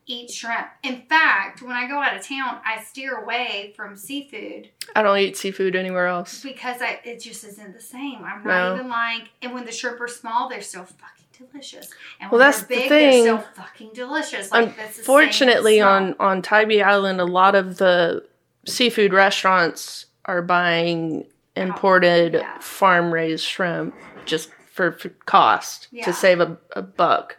[0.07, 0.67] eat shrimp.
[0.83, 5.17] In fact, when I go out of town, I steer away from seafood I don't
[5.17, 6.43] eat seafood anywhere else.
[6.43, 8.23] because I it just isn't the same.
[8.23, 8.75] I'm not No.
[8.75, 11.89] even like, and when the shrimp are small, they're still fucking delicious.
[12.21, 13.23] And Well, when that's they're the thing.
[13.23, 14.51] they're still fucking delicious.
[14.51, 18.27] Like that's the same Unfortunately, on on Tybee Island, a lot of the
[18.67, 22.59] seafood restaurants are buying imported yeah.
[22.59, 26.05] farm raised shrimp just for, for cost Yeah.
[26.05, 27.37] to save a, a buck.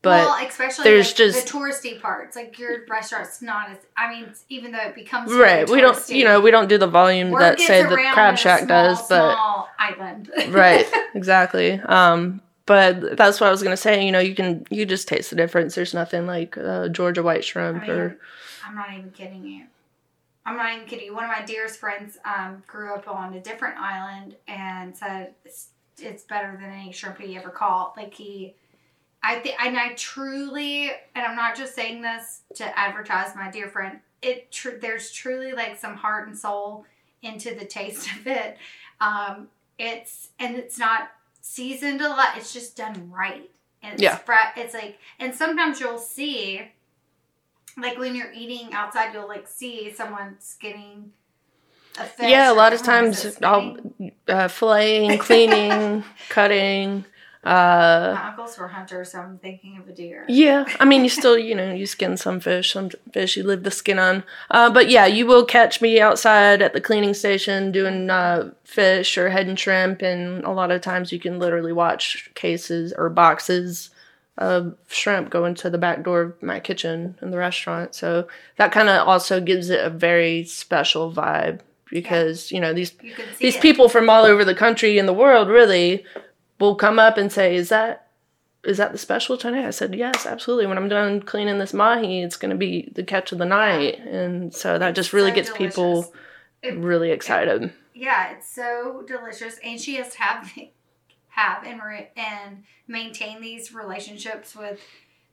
[0.00, 2.36] But well, especially there's like just- the touristy parts.
[2.36, 3.78] Like your restaurant's not as.
[3.96, 6.86] I mean, even though it becomes right, we don't, you know, we don't do the
[6.86, 10.30] volume that say the Crab Shack small, does, but small island.
[10.50, 14.84] right exactly um but that's what i was gonna say you know you can you
[14.84, 18.18] just taste the difference there's nothing like uh, georgia white shrimp I mean, or
[18.66, 19.64] I'm not even kidding you.
[20.48, 21.14] I'm not even kidding.
[21.14, 25.68] One of my dearest friends um, grew up on a different island and said it's,
[25.98, 27.96] it's better than any shrimp he ever caught.
[27.96, 28.54] Like he,
[29.22, 33.68] I think, and I truly, and I'm not just saying this to advertise my dear
[33.68, 33.98] friend.
[34.22, 36.86] It tr- there's truly like some heart and soul
[37.22, 38.56] into the taste of it.
[39.00, 42.36] Um, it's and it's not seasoned a lot.
[42.36, 43.50] It's just done right.
[43.82, 44.16] And it's Yeah.
[44.16, 46.62] fre- It's like, and sometimes you'll see
[47.80, 51.12] like when you're eating outside, you'll like see someone skinning
[51.98, 52.28] a fish.
[52.30, 53.76] yeah a lot of I don't know, is times i'll
[54.28, 57.04] uh, filleting cleaning cutting
[57.44, 60.24] uh My uncles were hunters, so I'm thinking of a deer.
[60.28, 63.62] yeah i mean you still you know you skin some fish some fish you leave
[63.62, 67.72] the skin on uh but yeah you will catch me outside at the cleaning station
[67.72, 71.72] doing uh fish or head and shrimp and a lot of times you can literally
[71.72, 73.90] watch cases or boxes
[74.38, 78.70] of shrimp go into the back door of my kitchen in the restaurant so that
[78.72, 83.56] kind of also gives it a very special vibe because you know these You these
[83.56, 83.62] it.
[83.62, 86.04] people from all over the country and the world really
[86.60, 88.06] will come up and say, "Is that
[88.64, 90.66] is that the special tonight?" I said, "Yes, absolutely.
[90.66, 93.98] When I'm done cleaning this mahi, it's going to be the catch of the night."
[94.00, 96.12] And so that just really so gets people.
[96.62, 97.72] It- really excited.
[97.94, 100.52] Yeah, it's so delicious, and she has to have
[101.38, 104.80] have and re- and maintain these relationships with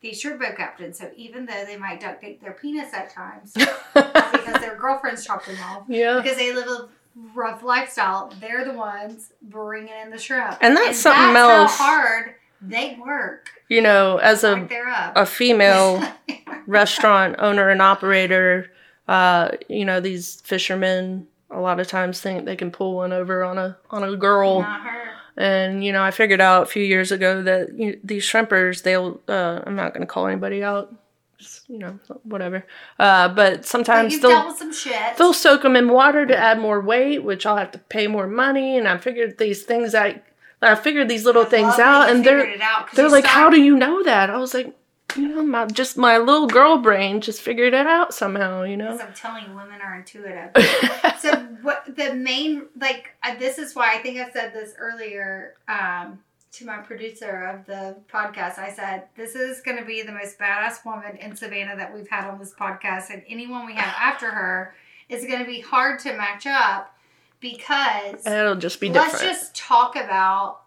[0.02, 1.00] these shrimp boat captains.
[1.00, 3.54] So even though they might duct tape their penis at times
[3.94, 6.20] because their girlfriends chop them off, yeah.
[6.22, 6.88] because they live a
[7.34, 11.78] rough lifestyle, they're the ones bringing in the shrimp, And that's something that's else.
[11.78, 13.50] How hard they work.
[13.70, 15.14] You know, as a Like they're up.
[15.16, 16.04] a female
[16.68, 18.72] restaurant owner and operator,
[19.08, 23.44] uh, you know, these fishermen a lot of times think they can pull one over
[23.44, 24.62] on a on a girl.
[24.62, 25.04] Not her.
[25.38, 29.20] And you know, I figured out a few years ago that you these shrimpers, they'll.
[29.28, 30.94] Uh, I'm not going to call anybody out.
[31.38, 32.66] Just, you know, whatever.
[32.98, 35.18] Uh, but But sometimes you've they'll some shit.
[35.18, 38.28] they'll soak them in water to add more weight, which I'll have to pay more
[38.28, 38.78] money.
[38.78, 40.22] And I figured these things I.
[40.62, 43.76] I figured these little I things out, and they're out they're like, "How do you
[43.76, 44.74] know that?" I was like,
[45.16, 48.98] "You know, my just my little girl brain just figured it out somehow." You know.
[49.00, 50.52] I'm telling you, women are intuitive.
[51.20, 55.56] so what the main like uh, this is why I think I said this earlier
[55.68, 56.20] um,
[56.54, 58.58] to my producer of the podcast.
[58.60, 62.08] I said this is going to be the most badass woman in Savannah that we've
[62.10, 64.76] had on this podcast, and anyone we have after her
[65.10, 66.96] is going to be hard to match up
[67.40, 69.14] because It'll just be different.
[69.14, 70.62] let's just talk about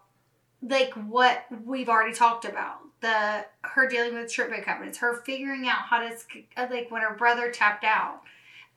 [0.61, 5.67] like what we've already talked about the her dealing with trip boat companies her figuring
[5.67, 6.13] out how to
[6.57, 8.21] uh, like when her brother tapped out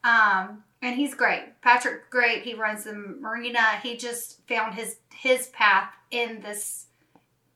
[0.05, 5.49] um and he's great patrick great he runs the marina he just found his his
[5.49, 6.87] path in this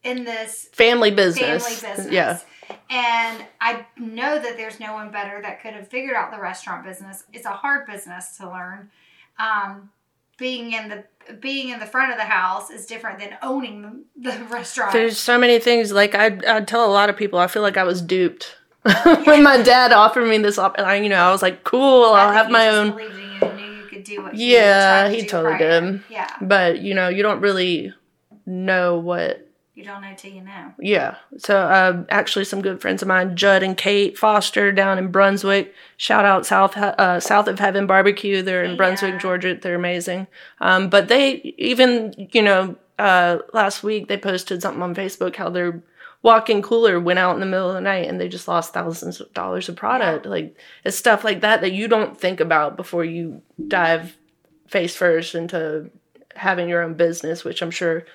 [0.06, 1.66] in this family business.
[1.66, 2.12] family business.
[2.12, 2.38] Yeah.
[2.88, 6.84] And I know that there's no one better that could have figured out the restaurant
[6.84, 7.24] business.
[7.32, 8.90] It's a hard business to learn.
[9.38, 9.90] Um,
[10.36, 11.04] being in the
[11.40, 14.92] being in the front of the house is different than owning the, restaurant.
[14.92, 15.90] There's so many things.
[15.90, 18.56] Like I, I tell a lot of people, I feel like I was duped
[19.24, 22.04] when my dad offered me this op, and I, you know, I was like, "Cool,
[22.04, 23.08] I'll have my own." you
[23.42, 25.80] and knew you could do what Yeah, tried to he totally prior.
[25.80, 26.02] did.
[26.08, 27.92] Yeah, But you know, you don't really
[28.44, 29.45] know what
[29.76, 30.72] you don't know till you know.
[30.80, 31.16] Yeah.
[31.36, 35.74] So uh, actually, some good friends of mine, Judd and Kate Foster, down in Brunswick.
[35.98, 38.40] Shout out South uh, South of Heaven Barbecue.
[38.40, 39.54] They're in Brunswick, Georgia.
[39.54, 40.28] They're amazing.
[40.60, 45.50] Um, but they even you know uh, last week they posted something on Facebook how
[45.50, 45.82] their
[46.22, 49.20] walk-in cooler went out in the middle of the night and they just lost thousands
[49.20, 50.24] of dollars of product.
[50.24, 54.16] Like it's stuff like that that you don't think about before you dive
[54.68, 55.90] face first into
[56.34, 58.06] having your own business, which I'm sure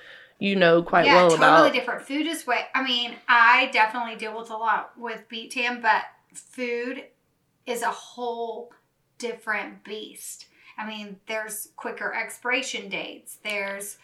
[0.42, 1.72] you know quite well, yeah, well totally about.
[1.72, 2.02] different.
[2.02, 2.66] Food is way.
[2.74, 6.02] I mean, I definitely deal with a lot with tam, but
[6.34, 7.04] food
[7.64, 8.72] is a whole
[9.18, 10.46] different beast.
[10.76, 13.38] I mean, there's quicker expiration dates.
[13.44, 13.98] There's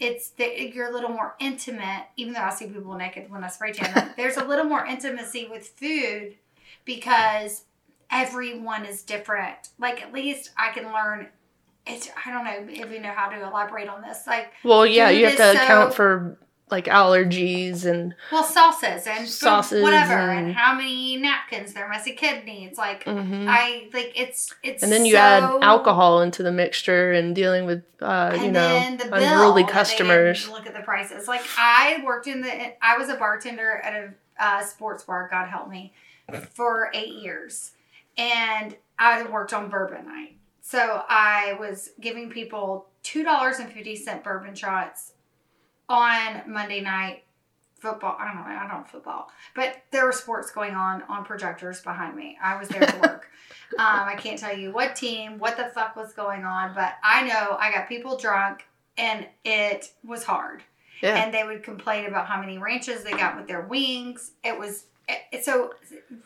[0.00, 3.48] it's the, you're a little more intimate, even though I see people naked when I
[3.48, 4.12] spray tan.
[4.16, 6.34] There's a little more intimacy with food
[6.84, 7.62] because
[8.10, 9.68] everyone is different.
[9.78, 11.28] Like at least I can learn.
[11.86, 14.26] It's I don't know if you know how to elaborate on this.
[14.26, 19.28] Like Well, yeah, you have to so- account for like allergies and Well, sauces and
[19.28, 22.76] Sauces whatever, and- and, how many napkins their messy kid needs.
[22.76, 23.46] Like Mhm.
[23.48, 27.66] I like it's it's and then you so- add alcohol into the mixture and dealing
[27.66, 30.48] with uh, you know then the bill unruly customers.
[30.50, 31.28] Look at the prices.
[31.28, 34.08] Like I worked in the I was a bartender at a
[34.44, 35.28] uh, sports bar.
[35.30, 35.92] God help me,
[36.50, 37.70] for eight years,
[38.18, 40.32] and I worked on bourbon night.
[40.68, 45.12] So I was giving people two dollars and fifty cent bourbon shots
[45.88, 47.22] on Monday night
[47.78, 48.16] football.
[48.18, 48.42] I don't know.
[48.42, 52.36] I don't know football, but there were sports going on on projectors behind me.
[52.42, 53.30] I was there to work.
[53.78, 57.22] um, I can't tell you what team, what the fuck was going on, but I
[57.28, 58.64] know I got people drunk
[58.98, 60.64] and it was hard.
[61.00, 61.14] Yeah.
[61.14, 64.32] And they would complain about how many ranches they got with their wings.
[64.42, 65.74] It was it, so.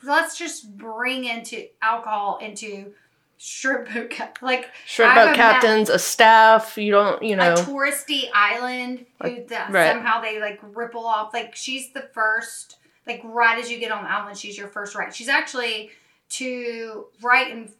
[0.02, 2.94] Let's just bring into alcohol into
[3.42, 6.76] shrimp boat cap- like Shrimp boat captains, a staff.
[6.76, 7.54] You don't, you know.
[7.54, 9.92] a touristy island who Like, the, right.
[9.92, 11.32] somehow they like ripple off.
[11.32, 12.76] Like she's the first,
[13.06, 15.14] like right as you get on the island, she's your first right.
[15.14, 15.90] She's actually
[16.30, 17.72] to right in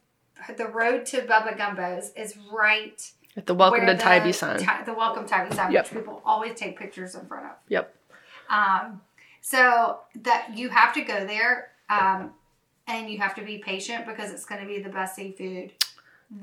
[0.57, 4.57] the road to Bubba Gumbo's is right At the welcome to the Tybee sign.
[4.85, 5.85] The welcome Tybee sign, Yep.
[5.91, 7.51] which people always take pictures in front of.
[7.69, 7.95] Yep.
[8.49, 9.01] Um,
[9.41, 12.33] so that you have to go there, um,
[12.87, 15.71] and you have to be patient because it's going to be the best seafood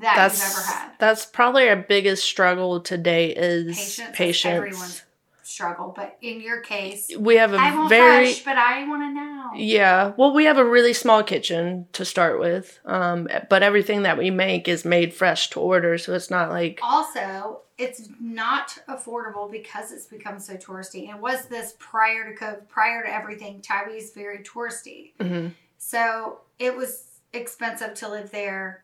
[0.01, 0.93] that That's you've ever had.
[0.99, 4.45] that's probably our biggest struggle today is Patience, patience.
[4.45, 5.03] is everyone's
[5.43, 9.03] struggle, but in your case, We have a I want very fresh, but I want
[9.03, 9.51] to know.
[9.55, 14.19] Yeah, well, we have a really small kitchen to start with, um, but everything that
[14.19, 19.51] we make is made fresh to order, so it's not like Also, it's not affordable
[19.51, 21.09] because it's become so touristy.
[21.11, 23.63] And was this prior to COVID, prior to everything?
[23.63, 25.53] Tybee's very touristy, Mhm.
[25.79, 28.83] So it was expensive to live there.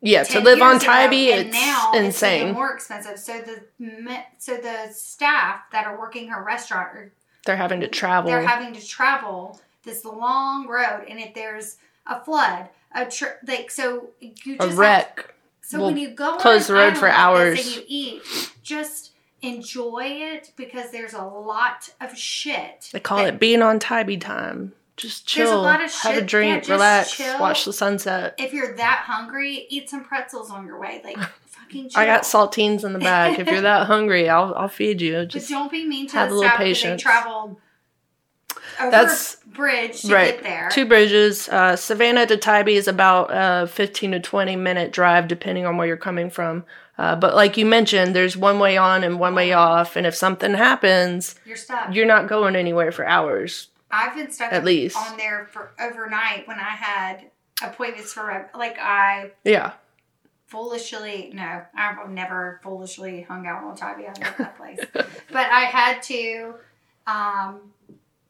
[0.00, 1.32] yeah to live on Tybee.
[1.32, 2.42] and It's now insane.
[2.42, 3.18] even more expensive.
[3.18, 7.12] So the so the staff that are working her restaurant are
[7.46, 8.30] They're having to travel.
[8.30, 11.76] they're having to travel this long road, and if there's
[12.06, 15.34] a flood, a tri- like so you just a wreck.
[15.62, 17.66] so will when you go close on the road for island like this hours.
[17.66, 22.88] and you eat, just enjoy it because there's a lot of shit.
[22.92, 24.72] They call that- it being on Tybee time.
[24.98, 27.38] Just There's a chill, lot of have a drink, yeah, relax, chill.
[27.40, 28.34] watch the sunset.
[28.36, 31.00] If you're that hungry, eat some pretzels on your way.
[31.04, 31.88] Like fucking.
[31.90, 32.00] Chill.
[32.02, 33.38] I got saltines in the back.
[33.38, 35.14] if you're that hungry, I'll I'll feed you.
[35.20, 37.02] But Just don't be mean to have the a little staff because they patience.
[37.02, 37.56] traveled
[38.80, 40.34] over That's- bridge to right.
[40.34, 40.68] get there.
[40.72, 41.48] Two bridges.
[41.48, 45.86] Uh, Savannah to Tybee is about a 15 to 20 minute drive, depending on where
[45.86, 46.64] you're coming from.
[46.96, 50.14] Uh, but like you mentioned, there's one way on and one way off, and if
[50.16, 51.94] something happens, you're stuck.
[51.94, 53.68] you're not going anywhere for hours.
[53.90, 54.96] I've been stuck At least.
[54.96, 57.30] on there for overnight when I had
[57.62, 59.72] appointments for like I Yeah,
[60.46, 66.02] foolishly no i've never foolishly hung out on i love that place but i had
[66.02, 66.54] to
[67.06, 67.60] um,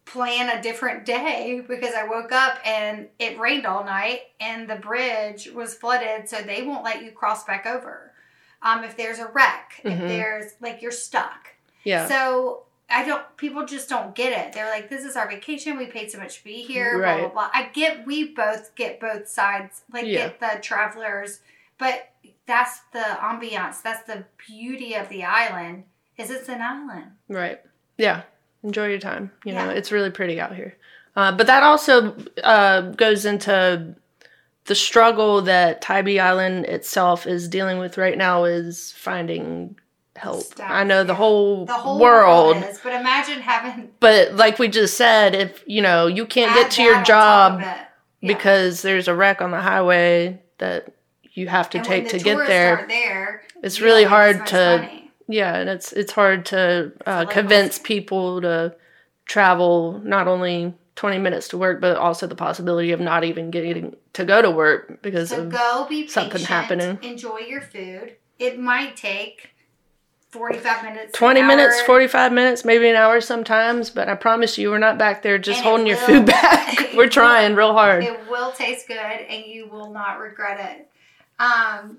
[0.05, 4.75] plan a different day because i woke up and it rained all night and the
[4.77, 8.13] bridge was flooded so they won't let you cross back over
[8.63, 10.09] um, if there's a wreck if Mhm.
[10.09, 11.49] there's like you're stuck
[11.85, 12.09] yeah.
[12.09, 13.23] so I don't.
[13.37, 14.53] People just don't get it.
[14.53, 15.77] They're like, "This is our vacation.
[15.77, 17.21] We paid so much to be here." Blah Right.
[17.21, 17.51] blah blah.
[17.53, 18.07] I get.
[18.07, 19.83] We both get both sides.
[19.93, 20.29] Like Yeah.
[20.29, 21.41] get the travelers,
[21.79, 22.11] but
[22.47, 23.83] that's the ambiance.
[23.83, 25.85] That's the beauty of the island.
[26.17, 27.13] Is it's an island.
[27.29, 27.61] Right.
[27.99, 28.23] Yeah.
[28.65, 29.31] Enjoy your time.
[29.45, 29.77] You know, Yeah.
[29.77, 30.77] it's really pretty out here.
[31.15, 33.95] Uh, but that also uh, goes into
[34.65, 39.79] the struggle that Tybee Island itself is dealing with right now is finding
[40.19, 40.43] help.
[40.43, 41.17] Stuff, I know the yeah.
[41.17, 42.57] whole, The whole world.
[42.57, 46.55] world is, but imagine having But like we just said, if you know you can't
[46.55, 47.61] get to your job.
[47.61, 47.85] Yeah.
[48.21, 50.93] because there's a wreck on the highway that
[51.35, 52.85] you have to And take the to get there.
[52.89, 55.11] there, It's really hard to money.
[55.29, 58.75] yeah, and it's it's hard to uh, like convince people to
[59.27, 63.95] travel not only 20 minutes to work but also the possibility of not even getting
[64.15, 66.99] to go to work because So of go be something patient, happening.
[67.03, 68.17] Enjoy your food.
[68.39, 69.51] It might take
[70.31, 71.17] forty-five minutes.
[71.19, 74.99] 20 minutes, hour, 45 minutes, maybe an hour sometimes, but I promise you we're not
[74.99, 76.91] back there just And holding your food back.
[76.95, 78.05] we're will- trying real hard.
[78.05, 80.91] It will taste good, and you will not regret it.
[81.43, 81.99] Um,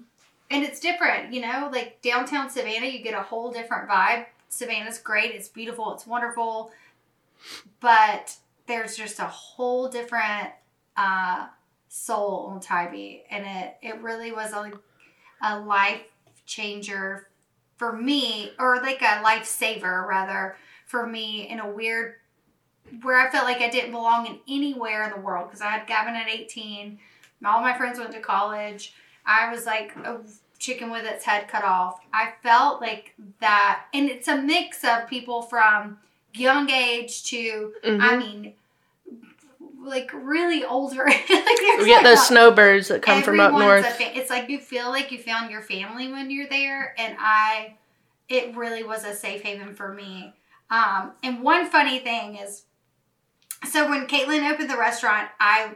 [0.51, 1.69] and it's different, you know.
[1.71, 4.25] Like downtown Savannah, you get a whole different vibe.
[4.49, 5.33] Savannah's great.
[5.35, 5.93] It's beautiful.
[5.93, 6.71] It's wonderful.
[7.79, 8.35] But
[8.67, 10.49] there's just a whole different
[10.97, 11.47] uh,
[11.87, 14.71] soul on Tybee, and it it really was a
[15.41, 16.01] a life
[16.45, 17.28] changer
[17.79, 22.15] for me, or like a lifesaver rather for me in a weird
[23.01, 25.87] where I felt like I didn't belong in anywhere in the world because I had
[25.87, 26.99] Gavin at 18.
[27.45, 28.93] All my friends went to college.
[29.25, 30.17] I was like a
[30.57, 31.99] chicken with its head cut off.
[32.11, 35.99] I felt like that, and it's a mix of people from
[36.33, 38.17] young age to, I Mhm.
[38.19, 38.53] mean,
[39.83, 41.05] like really older.
[41.07, 43.85] like We get like those a- snowbirds that come from up north.
[43.85, 47.75] fa- it's like you feel like you found your family when you're there, and I,
[48.27, 50.33] it really was a safe haven for me.
[50.69, 52.63] Um, and one funny thing is,
[53.69, 55.71] so when Caitlin opened the restaurant, I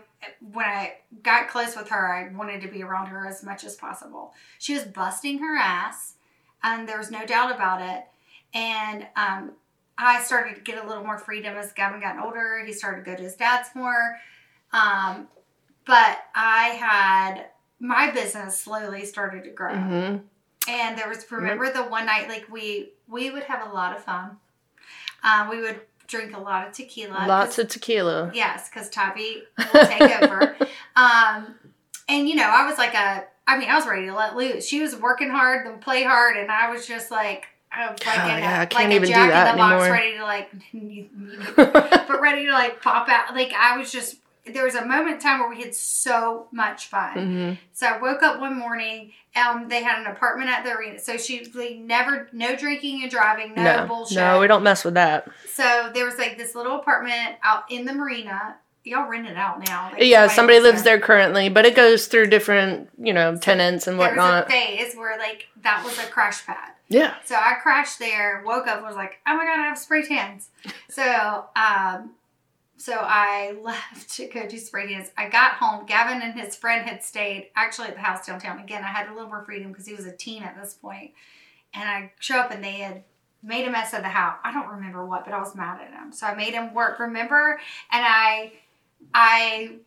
[0.53, 3.75] when I got close with her, I wanted to be around her as much as
[3.75, 4.33] possible.
[4.59, 6.13] She was busting her ass,
[6.61, 8.03] and there was no doubt about it.
[8.53, 9.51] And um,
[9.97, 12.63] I started to get a little more freedom as Gavin got older.
[12.65, 14.17] He started to go to his dad's more.
[14.71, 15.27] Um,
[15.85, 17.45] but I had
[17.79, 19.75] my business slowly started to grow.
[19.75, 20.17] hmm
[20.67, 24.03] And there was remember the one night like we we would have a lot of
[24.03, 24.37] fun.
[25.23, 27.25] Um, we would drink a lot of tequila.
[27.27, 28.31] Lots of tequila.
[28.33, 30.55] Yes, because Tybee will take over.
[30.95, 31.55] Um,
[32.09, 34.65] and you know, I was like a, I mean, I was ready to let loose.
[34.67, 38.27] She was working hard and play hard, and I was just like, I like, Oh,
[38.29, 39.91] in a, yeah, I can't like even a do jack that in the box, anymore.
[39.91, 40.51] ready to like,
[42.07, 43.33] but ready to like pop out.
[43.35, 44.17] Like I was just.
[44.45, 47.13] There was a moment in time where we had so much fun.
[47.13, 49.13] hmm So I woke up one morning.
[49.37, 50.99] Um, they had an apartment at the marina.
[50.99, 54.17] So she they never no drinking and driving, no, No, bullshit.
[54.17, 55.29] no, we don't mess with that.
[55.53, 58.55] So there was like this little apartment out in the marina.
[58.85, 59.89] Y'all rent it out now.
[59.93, 60.97] Like, Yeah, somebody lives there.
[60.97, 64.49] there currently, but it goes through different, you know, tenants and There was a whatnot.
[64.51, 66.71] phase where like that was a crash pad.
[66.89, 67.15] Yeah.
[67.23, 70.49] So I crashed there, woke up, was like, oh my god, I have spray tans.
[70.89, 72.11] So um,
[72.77, 75.09] so I left to go do spray tans.
[75.17, 75.85] I got home.
[75.85, 78.59] Gavin and his friend had stayed actually at the house downtown.
[78.59, 81.11] Again, I had a little more freedom because he was a teen at this point.
[81.73, 83.03] And I show up and they had
[83.41, 84.37] made a mess of the house.
[84.43, 86.11] I don't remember what, but I was mad at him.
[86.11, 87.59] So I made him work, remember?
[87.91, 88.51] And I
[89.13, 89.77] I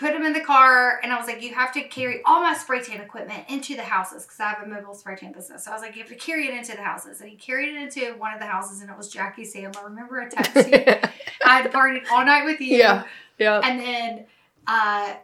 [0.00, 2.54] put him in the car and I was like, you have to carry all my
[2.54, 5.64] spray tan equipment into the houses because I have a mobile spray tan business.
[5.64, 7.20] So I was like, you have to carry it into the houses.
[7.20, 9.84] And he carried it into one of the houses and it was Jackie Sandler.
[9.84, 10.72] Remember a taxi?
[11.44, 12.78] I had partied all night with you.
[12.78, 13.04] yeah.
[13.38, 13.60] Yeah.
[13.62, 14.26] And then
[14.66, 15.14] uh,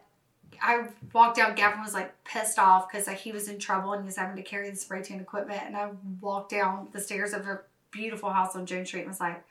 [0.63, 1.57] I walked out.
[1.57, 4.37] Gavin was like pissed off because like, he was in trouble and he was having
[4.37, 5.63] to carry the spray tan equipment.
[5.65, 7.61] And I walked down the stairs of a
[7.91, 9.43] beautiful house on Jones Street and was like,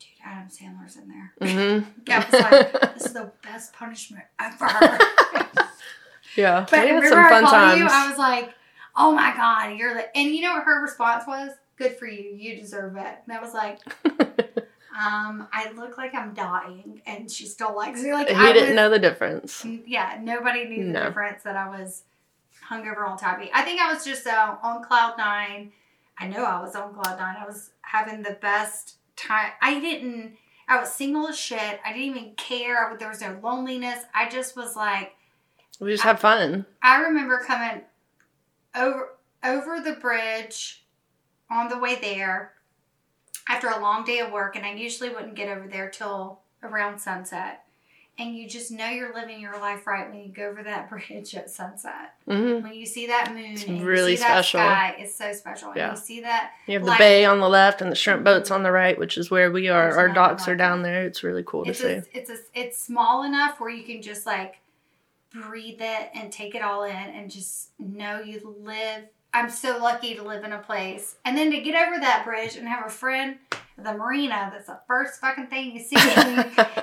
[0.00, 1.32] dude, Adam Sandler's in there.
[1.40, 4.66] hmm Yeah, like, this is the best punishment ever.
[6.36, 6.66] yeah.
[6.70, 7.78] But we had some fun called times.
[7.78, 7.86] you?
[7.88, 8.54] I was like,
[8.96, 10.16] oh my God, you're the.
[10.16, 11.50] And you know what her response was?
[11.76, 12.34] Good for you.
[12.36, 13.14] You deserve it.
[13.26, 13.78] And I was like,
[14.98, 17.00] um, I look like I'm dying.
[17.06, 18.12] And she still likes me.
[18.12, 19.64] Like, he I didn't was- know the difference.
[19.64, 21.04] Yeah, nobody knew the No.
[21.06, 22.02] difference that I was
[22.68, 23.50] hungover on Tybee.
[23.54, 25.72] I think I was just uh, on cloud nine.
[26.18, 27.36] I know I was on cloud nine.
[27.40, 29.52] I was having the best time.
[29.60, 30.36] I didn't.
[30.68, 31.80] I was single as shit.
[31.84, 32.96] I didn't even care.
[32.98, 34.04] There was no loneliness.
[34.14, 35.12] I just was like,
[35.80, 36.66] We just have fun.
[36.82, 37.82] I remember coming
[38.76, 39.10] over
[39.42, 40.84] over the bridge
[41.50, 42.52] on the way there
[43.48, 46.98] after a long day of work, and I usually wouldn't get over there till around
[46.98, 47.64] sunset.
[48.20, 51.34] And you just know you're living your life right when you go over that bridge
[51.34, 52.14] at sunset.
[52.26, 54.60] hmm When you see that moon, It's and really you see that special.
[54.60, 55.72] sky, it's so special.
[55.74, 55.88] Yeah.
[55.88, 58.22] And you see that You have the Like- bay on the left and the shrimp
[58.22, 59.84] boats on the right, which is where we are.
[59.84, 61.04] There's Our docks are down there.
[61.06, 62.00] It's really cool to it's see.
[62.12, 64.58] it's a, it's small enough where you can just like
[65.32, 69.04] breathe it and take it all in and just know you live.
[69.32, 72.56] I'm so lucky to live in a place, and then to get over that bridge
[72.56, 74.50] and have a friend at the marina.
[74.52, 75.96] That's the first fucking thing you see,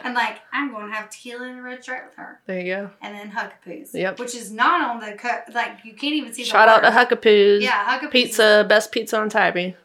[0.04, 2.76] and like I'm going to have tequila and a red stripe with her, there you
[2.76, 2.90] go.
[3.02, 4.20] and then Huc-A-Poos, Yep.
[4.20, 6.44] which is not on the co- like you can't even see.
[6.46, 6.98] Shout the out to.
[6.98, 7.62] Huc-A-Poos.
[7.62, 8.12] Yeah, Huc-A-Poos.
[8.12, 9.76] Pizza, best pizza on Tybee.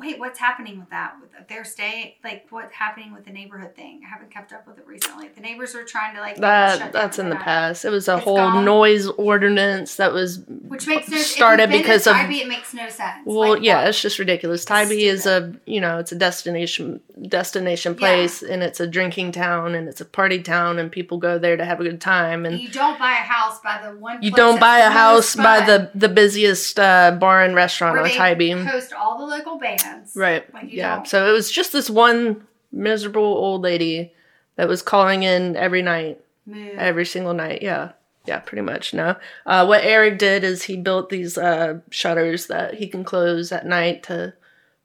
[0.00, 1.14] Wait, what's happening with that?
[1.20, 4.00] With their stay, like what's happening with the neighborhood thing?
[4.04, 5.28] I haven't kept up with it recently.
[5.28, 7.84] The neighbors were trying to like That that's in the past.
[7.84, 8.64] It was a It's whole gone?
[8.64, 12.40] noise ordinance that was which makes no started if you've been to because of- Tybee,
[12.42, 13.22] it makes no sense.
[13.24, 13.88] well, Like, yeah, what?
[13.88, 14.64] it's just ridiculous.
[14.64, 17.98] Tybee is a you know it's a destination destination Yeah.
[17.98, 21.56] place and it's a drinking town and it's a party town and people go there
[21.56, 24.22] to have a good time and you don't buy a house by the one.
[24.22, 28.52] you don't buy a house by the the busiest uh, bar and restaurant on Tybee.
[28.52, 29.75] host all the local bands.
[30.14, 30.52] Right.
[30.52, 30.96] Like, yeah.
[30.96, 31.08] don't.
[31.08, 34.12] So it was just this one miserable old lady
[34.56, 36.76] that was calling in every night, Move.
[36.78, 37.62] every single night.
[37.62, 37.92] Yeah.
[38.26, 38.92] Yeah, pretty much.
[38.92, 39.14] No.
[39.44, 43.66] Uh, what Eric did is he built these uh, shutters that he can close at
[43.66, 44.34] night to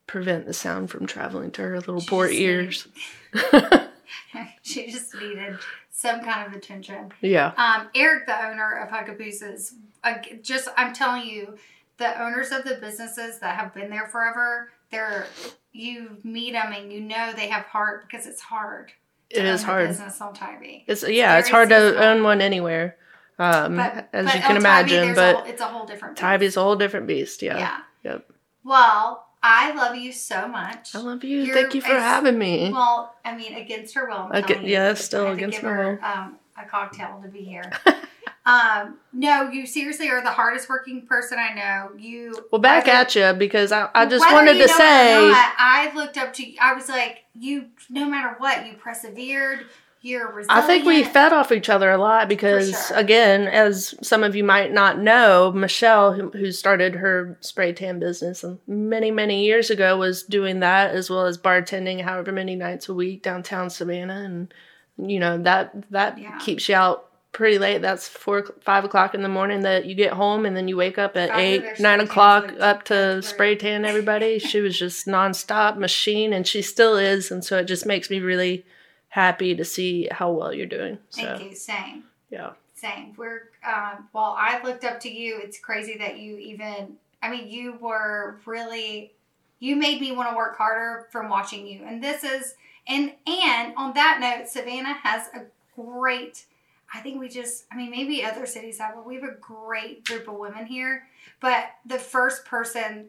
[0.06, 2.88] prevent the sound from traveling to her little poor just ears.
[4.62, 5.58] she just needed
[5.90, 7.12] some kind of attention.
[7.20, 7.52] Yeah.
[7.56, 9.74] Um, Eric, the owner of Huckabooses,
[10.04, 11.56] uh, just I'm telling you,
[11.98, 15.26] the owners of the businesses that have been there forever, they're
[15.72, 18.92] you meet them and you know they have heart because it's hard.
[19.30, 19.88] to It is own a hard.
[19.88, 20.84] Business on Tybee.
[20.86, 22.04] It's yeah, it's hard to seasonal.
[22.04, 22.96] own one anywhere.
[23.38, 25.86] Um, But, as but you can on Tybee, imagine, but a, whole- it's a whole
[25.86, 26.14] different.
[26.16, 26.22] beast.
[26.22, 27.42] Tybee's a whole different beast.
[27.42, 27.58] Yeah.
[27.58, 27.78] Yeah.
[28.04, 28.30] Yep.
[28.64, 30.94] Well, I love you so much.
[30.94, 31.40] I love you.
[31.40, 32.70] You're Thank you for having me.
[32.70, 34.28] Well, I mean, against her will.
[34.30, 34.56] I'm you.
[34.68, 36.04] yeah, still against my her, will.
[36.04, 37.72] Um, a cocktail to be here.
[38.44, 41.96] um, no, you seriously are the hardest working person I know.
[41.96, 45.92] You Well, back whether- at you because I, I just wanted to say not, I
[45.94, 46.56] looked up to you.
[46.60, 47.66] I was like, you.
[47.88, 49.66] No matter what, you persevered.
[50.04, 50.50] You're resilient.
[50.50, 52.96] I think we fed off each other a lot because, sure.
[52.96, 58.00] again, as some of you might not know, Michelle, who, who started her spray tan
[58.00, 62.88] business many, many years ago, was doing that as well as bartending however many nights
[62.88, 64.52] a week downtown Savannah, and
[64.98, 66.36] you know that that Yeah.
[66.38, 67.82] keeps you out pretty late.
[67.82, 70.98] That's four, five o'clock in the morning that you get home, and then you wake
[70.98, 74.38] up at eight, nine o'clock tans, up to spray tan everybody.
[74.38, 78.20] she was just nonstop machine, and she still is, and so it just makes me
[78.20, 78.64] really
[79.08, 80.98] happy to see how well you're doing.
[81.10, 81.56] So Thank you.
[81.56, 82.04] Same.
[82.30, 83.14] yeah, Same.
[83.16, 84.36] We're um, well.
[84.38, 85.40] I looked up to you.
[85.42, 86.96] It's crazy that you even.
[87.22, 89.12] I mean, you were really.
[89.58, 92.54] You made me want to work harder from watching you, and this is
[92.86, 95.42] and and on that note, Savannah has a
[95.80, 96.46] great.
[96.94, 97.64] I think we just.
[97.72, 101.06] I mean, maybe other cities have, but we have a great group of women here.
[101.40, 103.06] But the first person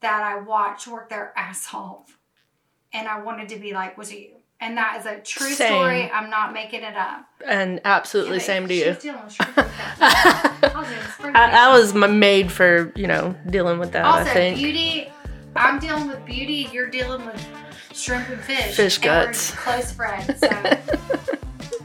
[0.00, 2.18] that I watched work their ass off,
[2.92, 4.30] and I wanted to be like, was you.
[4.58, 5.68] And that is a true Same.
[5.68, 6.10] story.
[6.10, 7.26] I'm not making it up.
[7.46, 8.86] and absolutely Yeah, same to you.
[8.88, 9.96] was dealing with shrimp infection.
[10.00, 14.06] I was I, was made for you know dealing with that.
[14.06, 15.08] also I think beauty.
[15.54, 16.70] I'm dealing with beauty.
[16.72, 17.46] You're dealing with
[17.92, 18.74] shrimp and fish.
[18.76, 19.50] Fish guts.
[19.50, 20.40] close friends.
[20.40, 20.48] So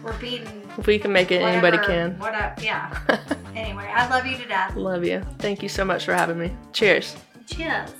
[0.04, 0.70] we're beating.
[0.78, 2.18] if we can make it, anybody can.
[2.20, 2.62] What up?
[2.62, 2.98] Yeah.
[3.56, 4.76] anyway, I love you to death.
[4.76, 5.22] Love you.
[5.40, 6.52] Thank you so much for having me.
[6.74, 7.16] Cheers.
[7.48, 7.92] Cheers.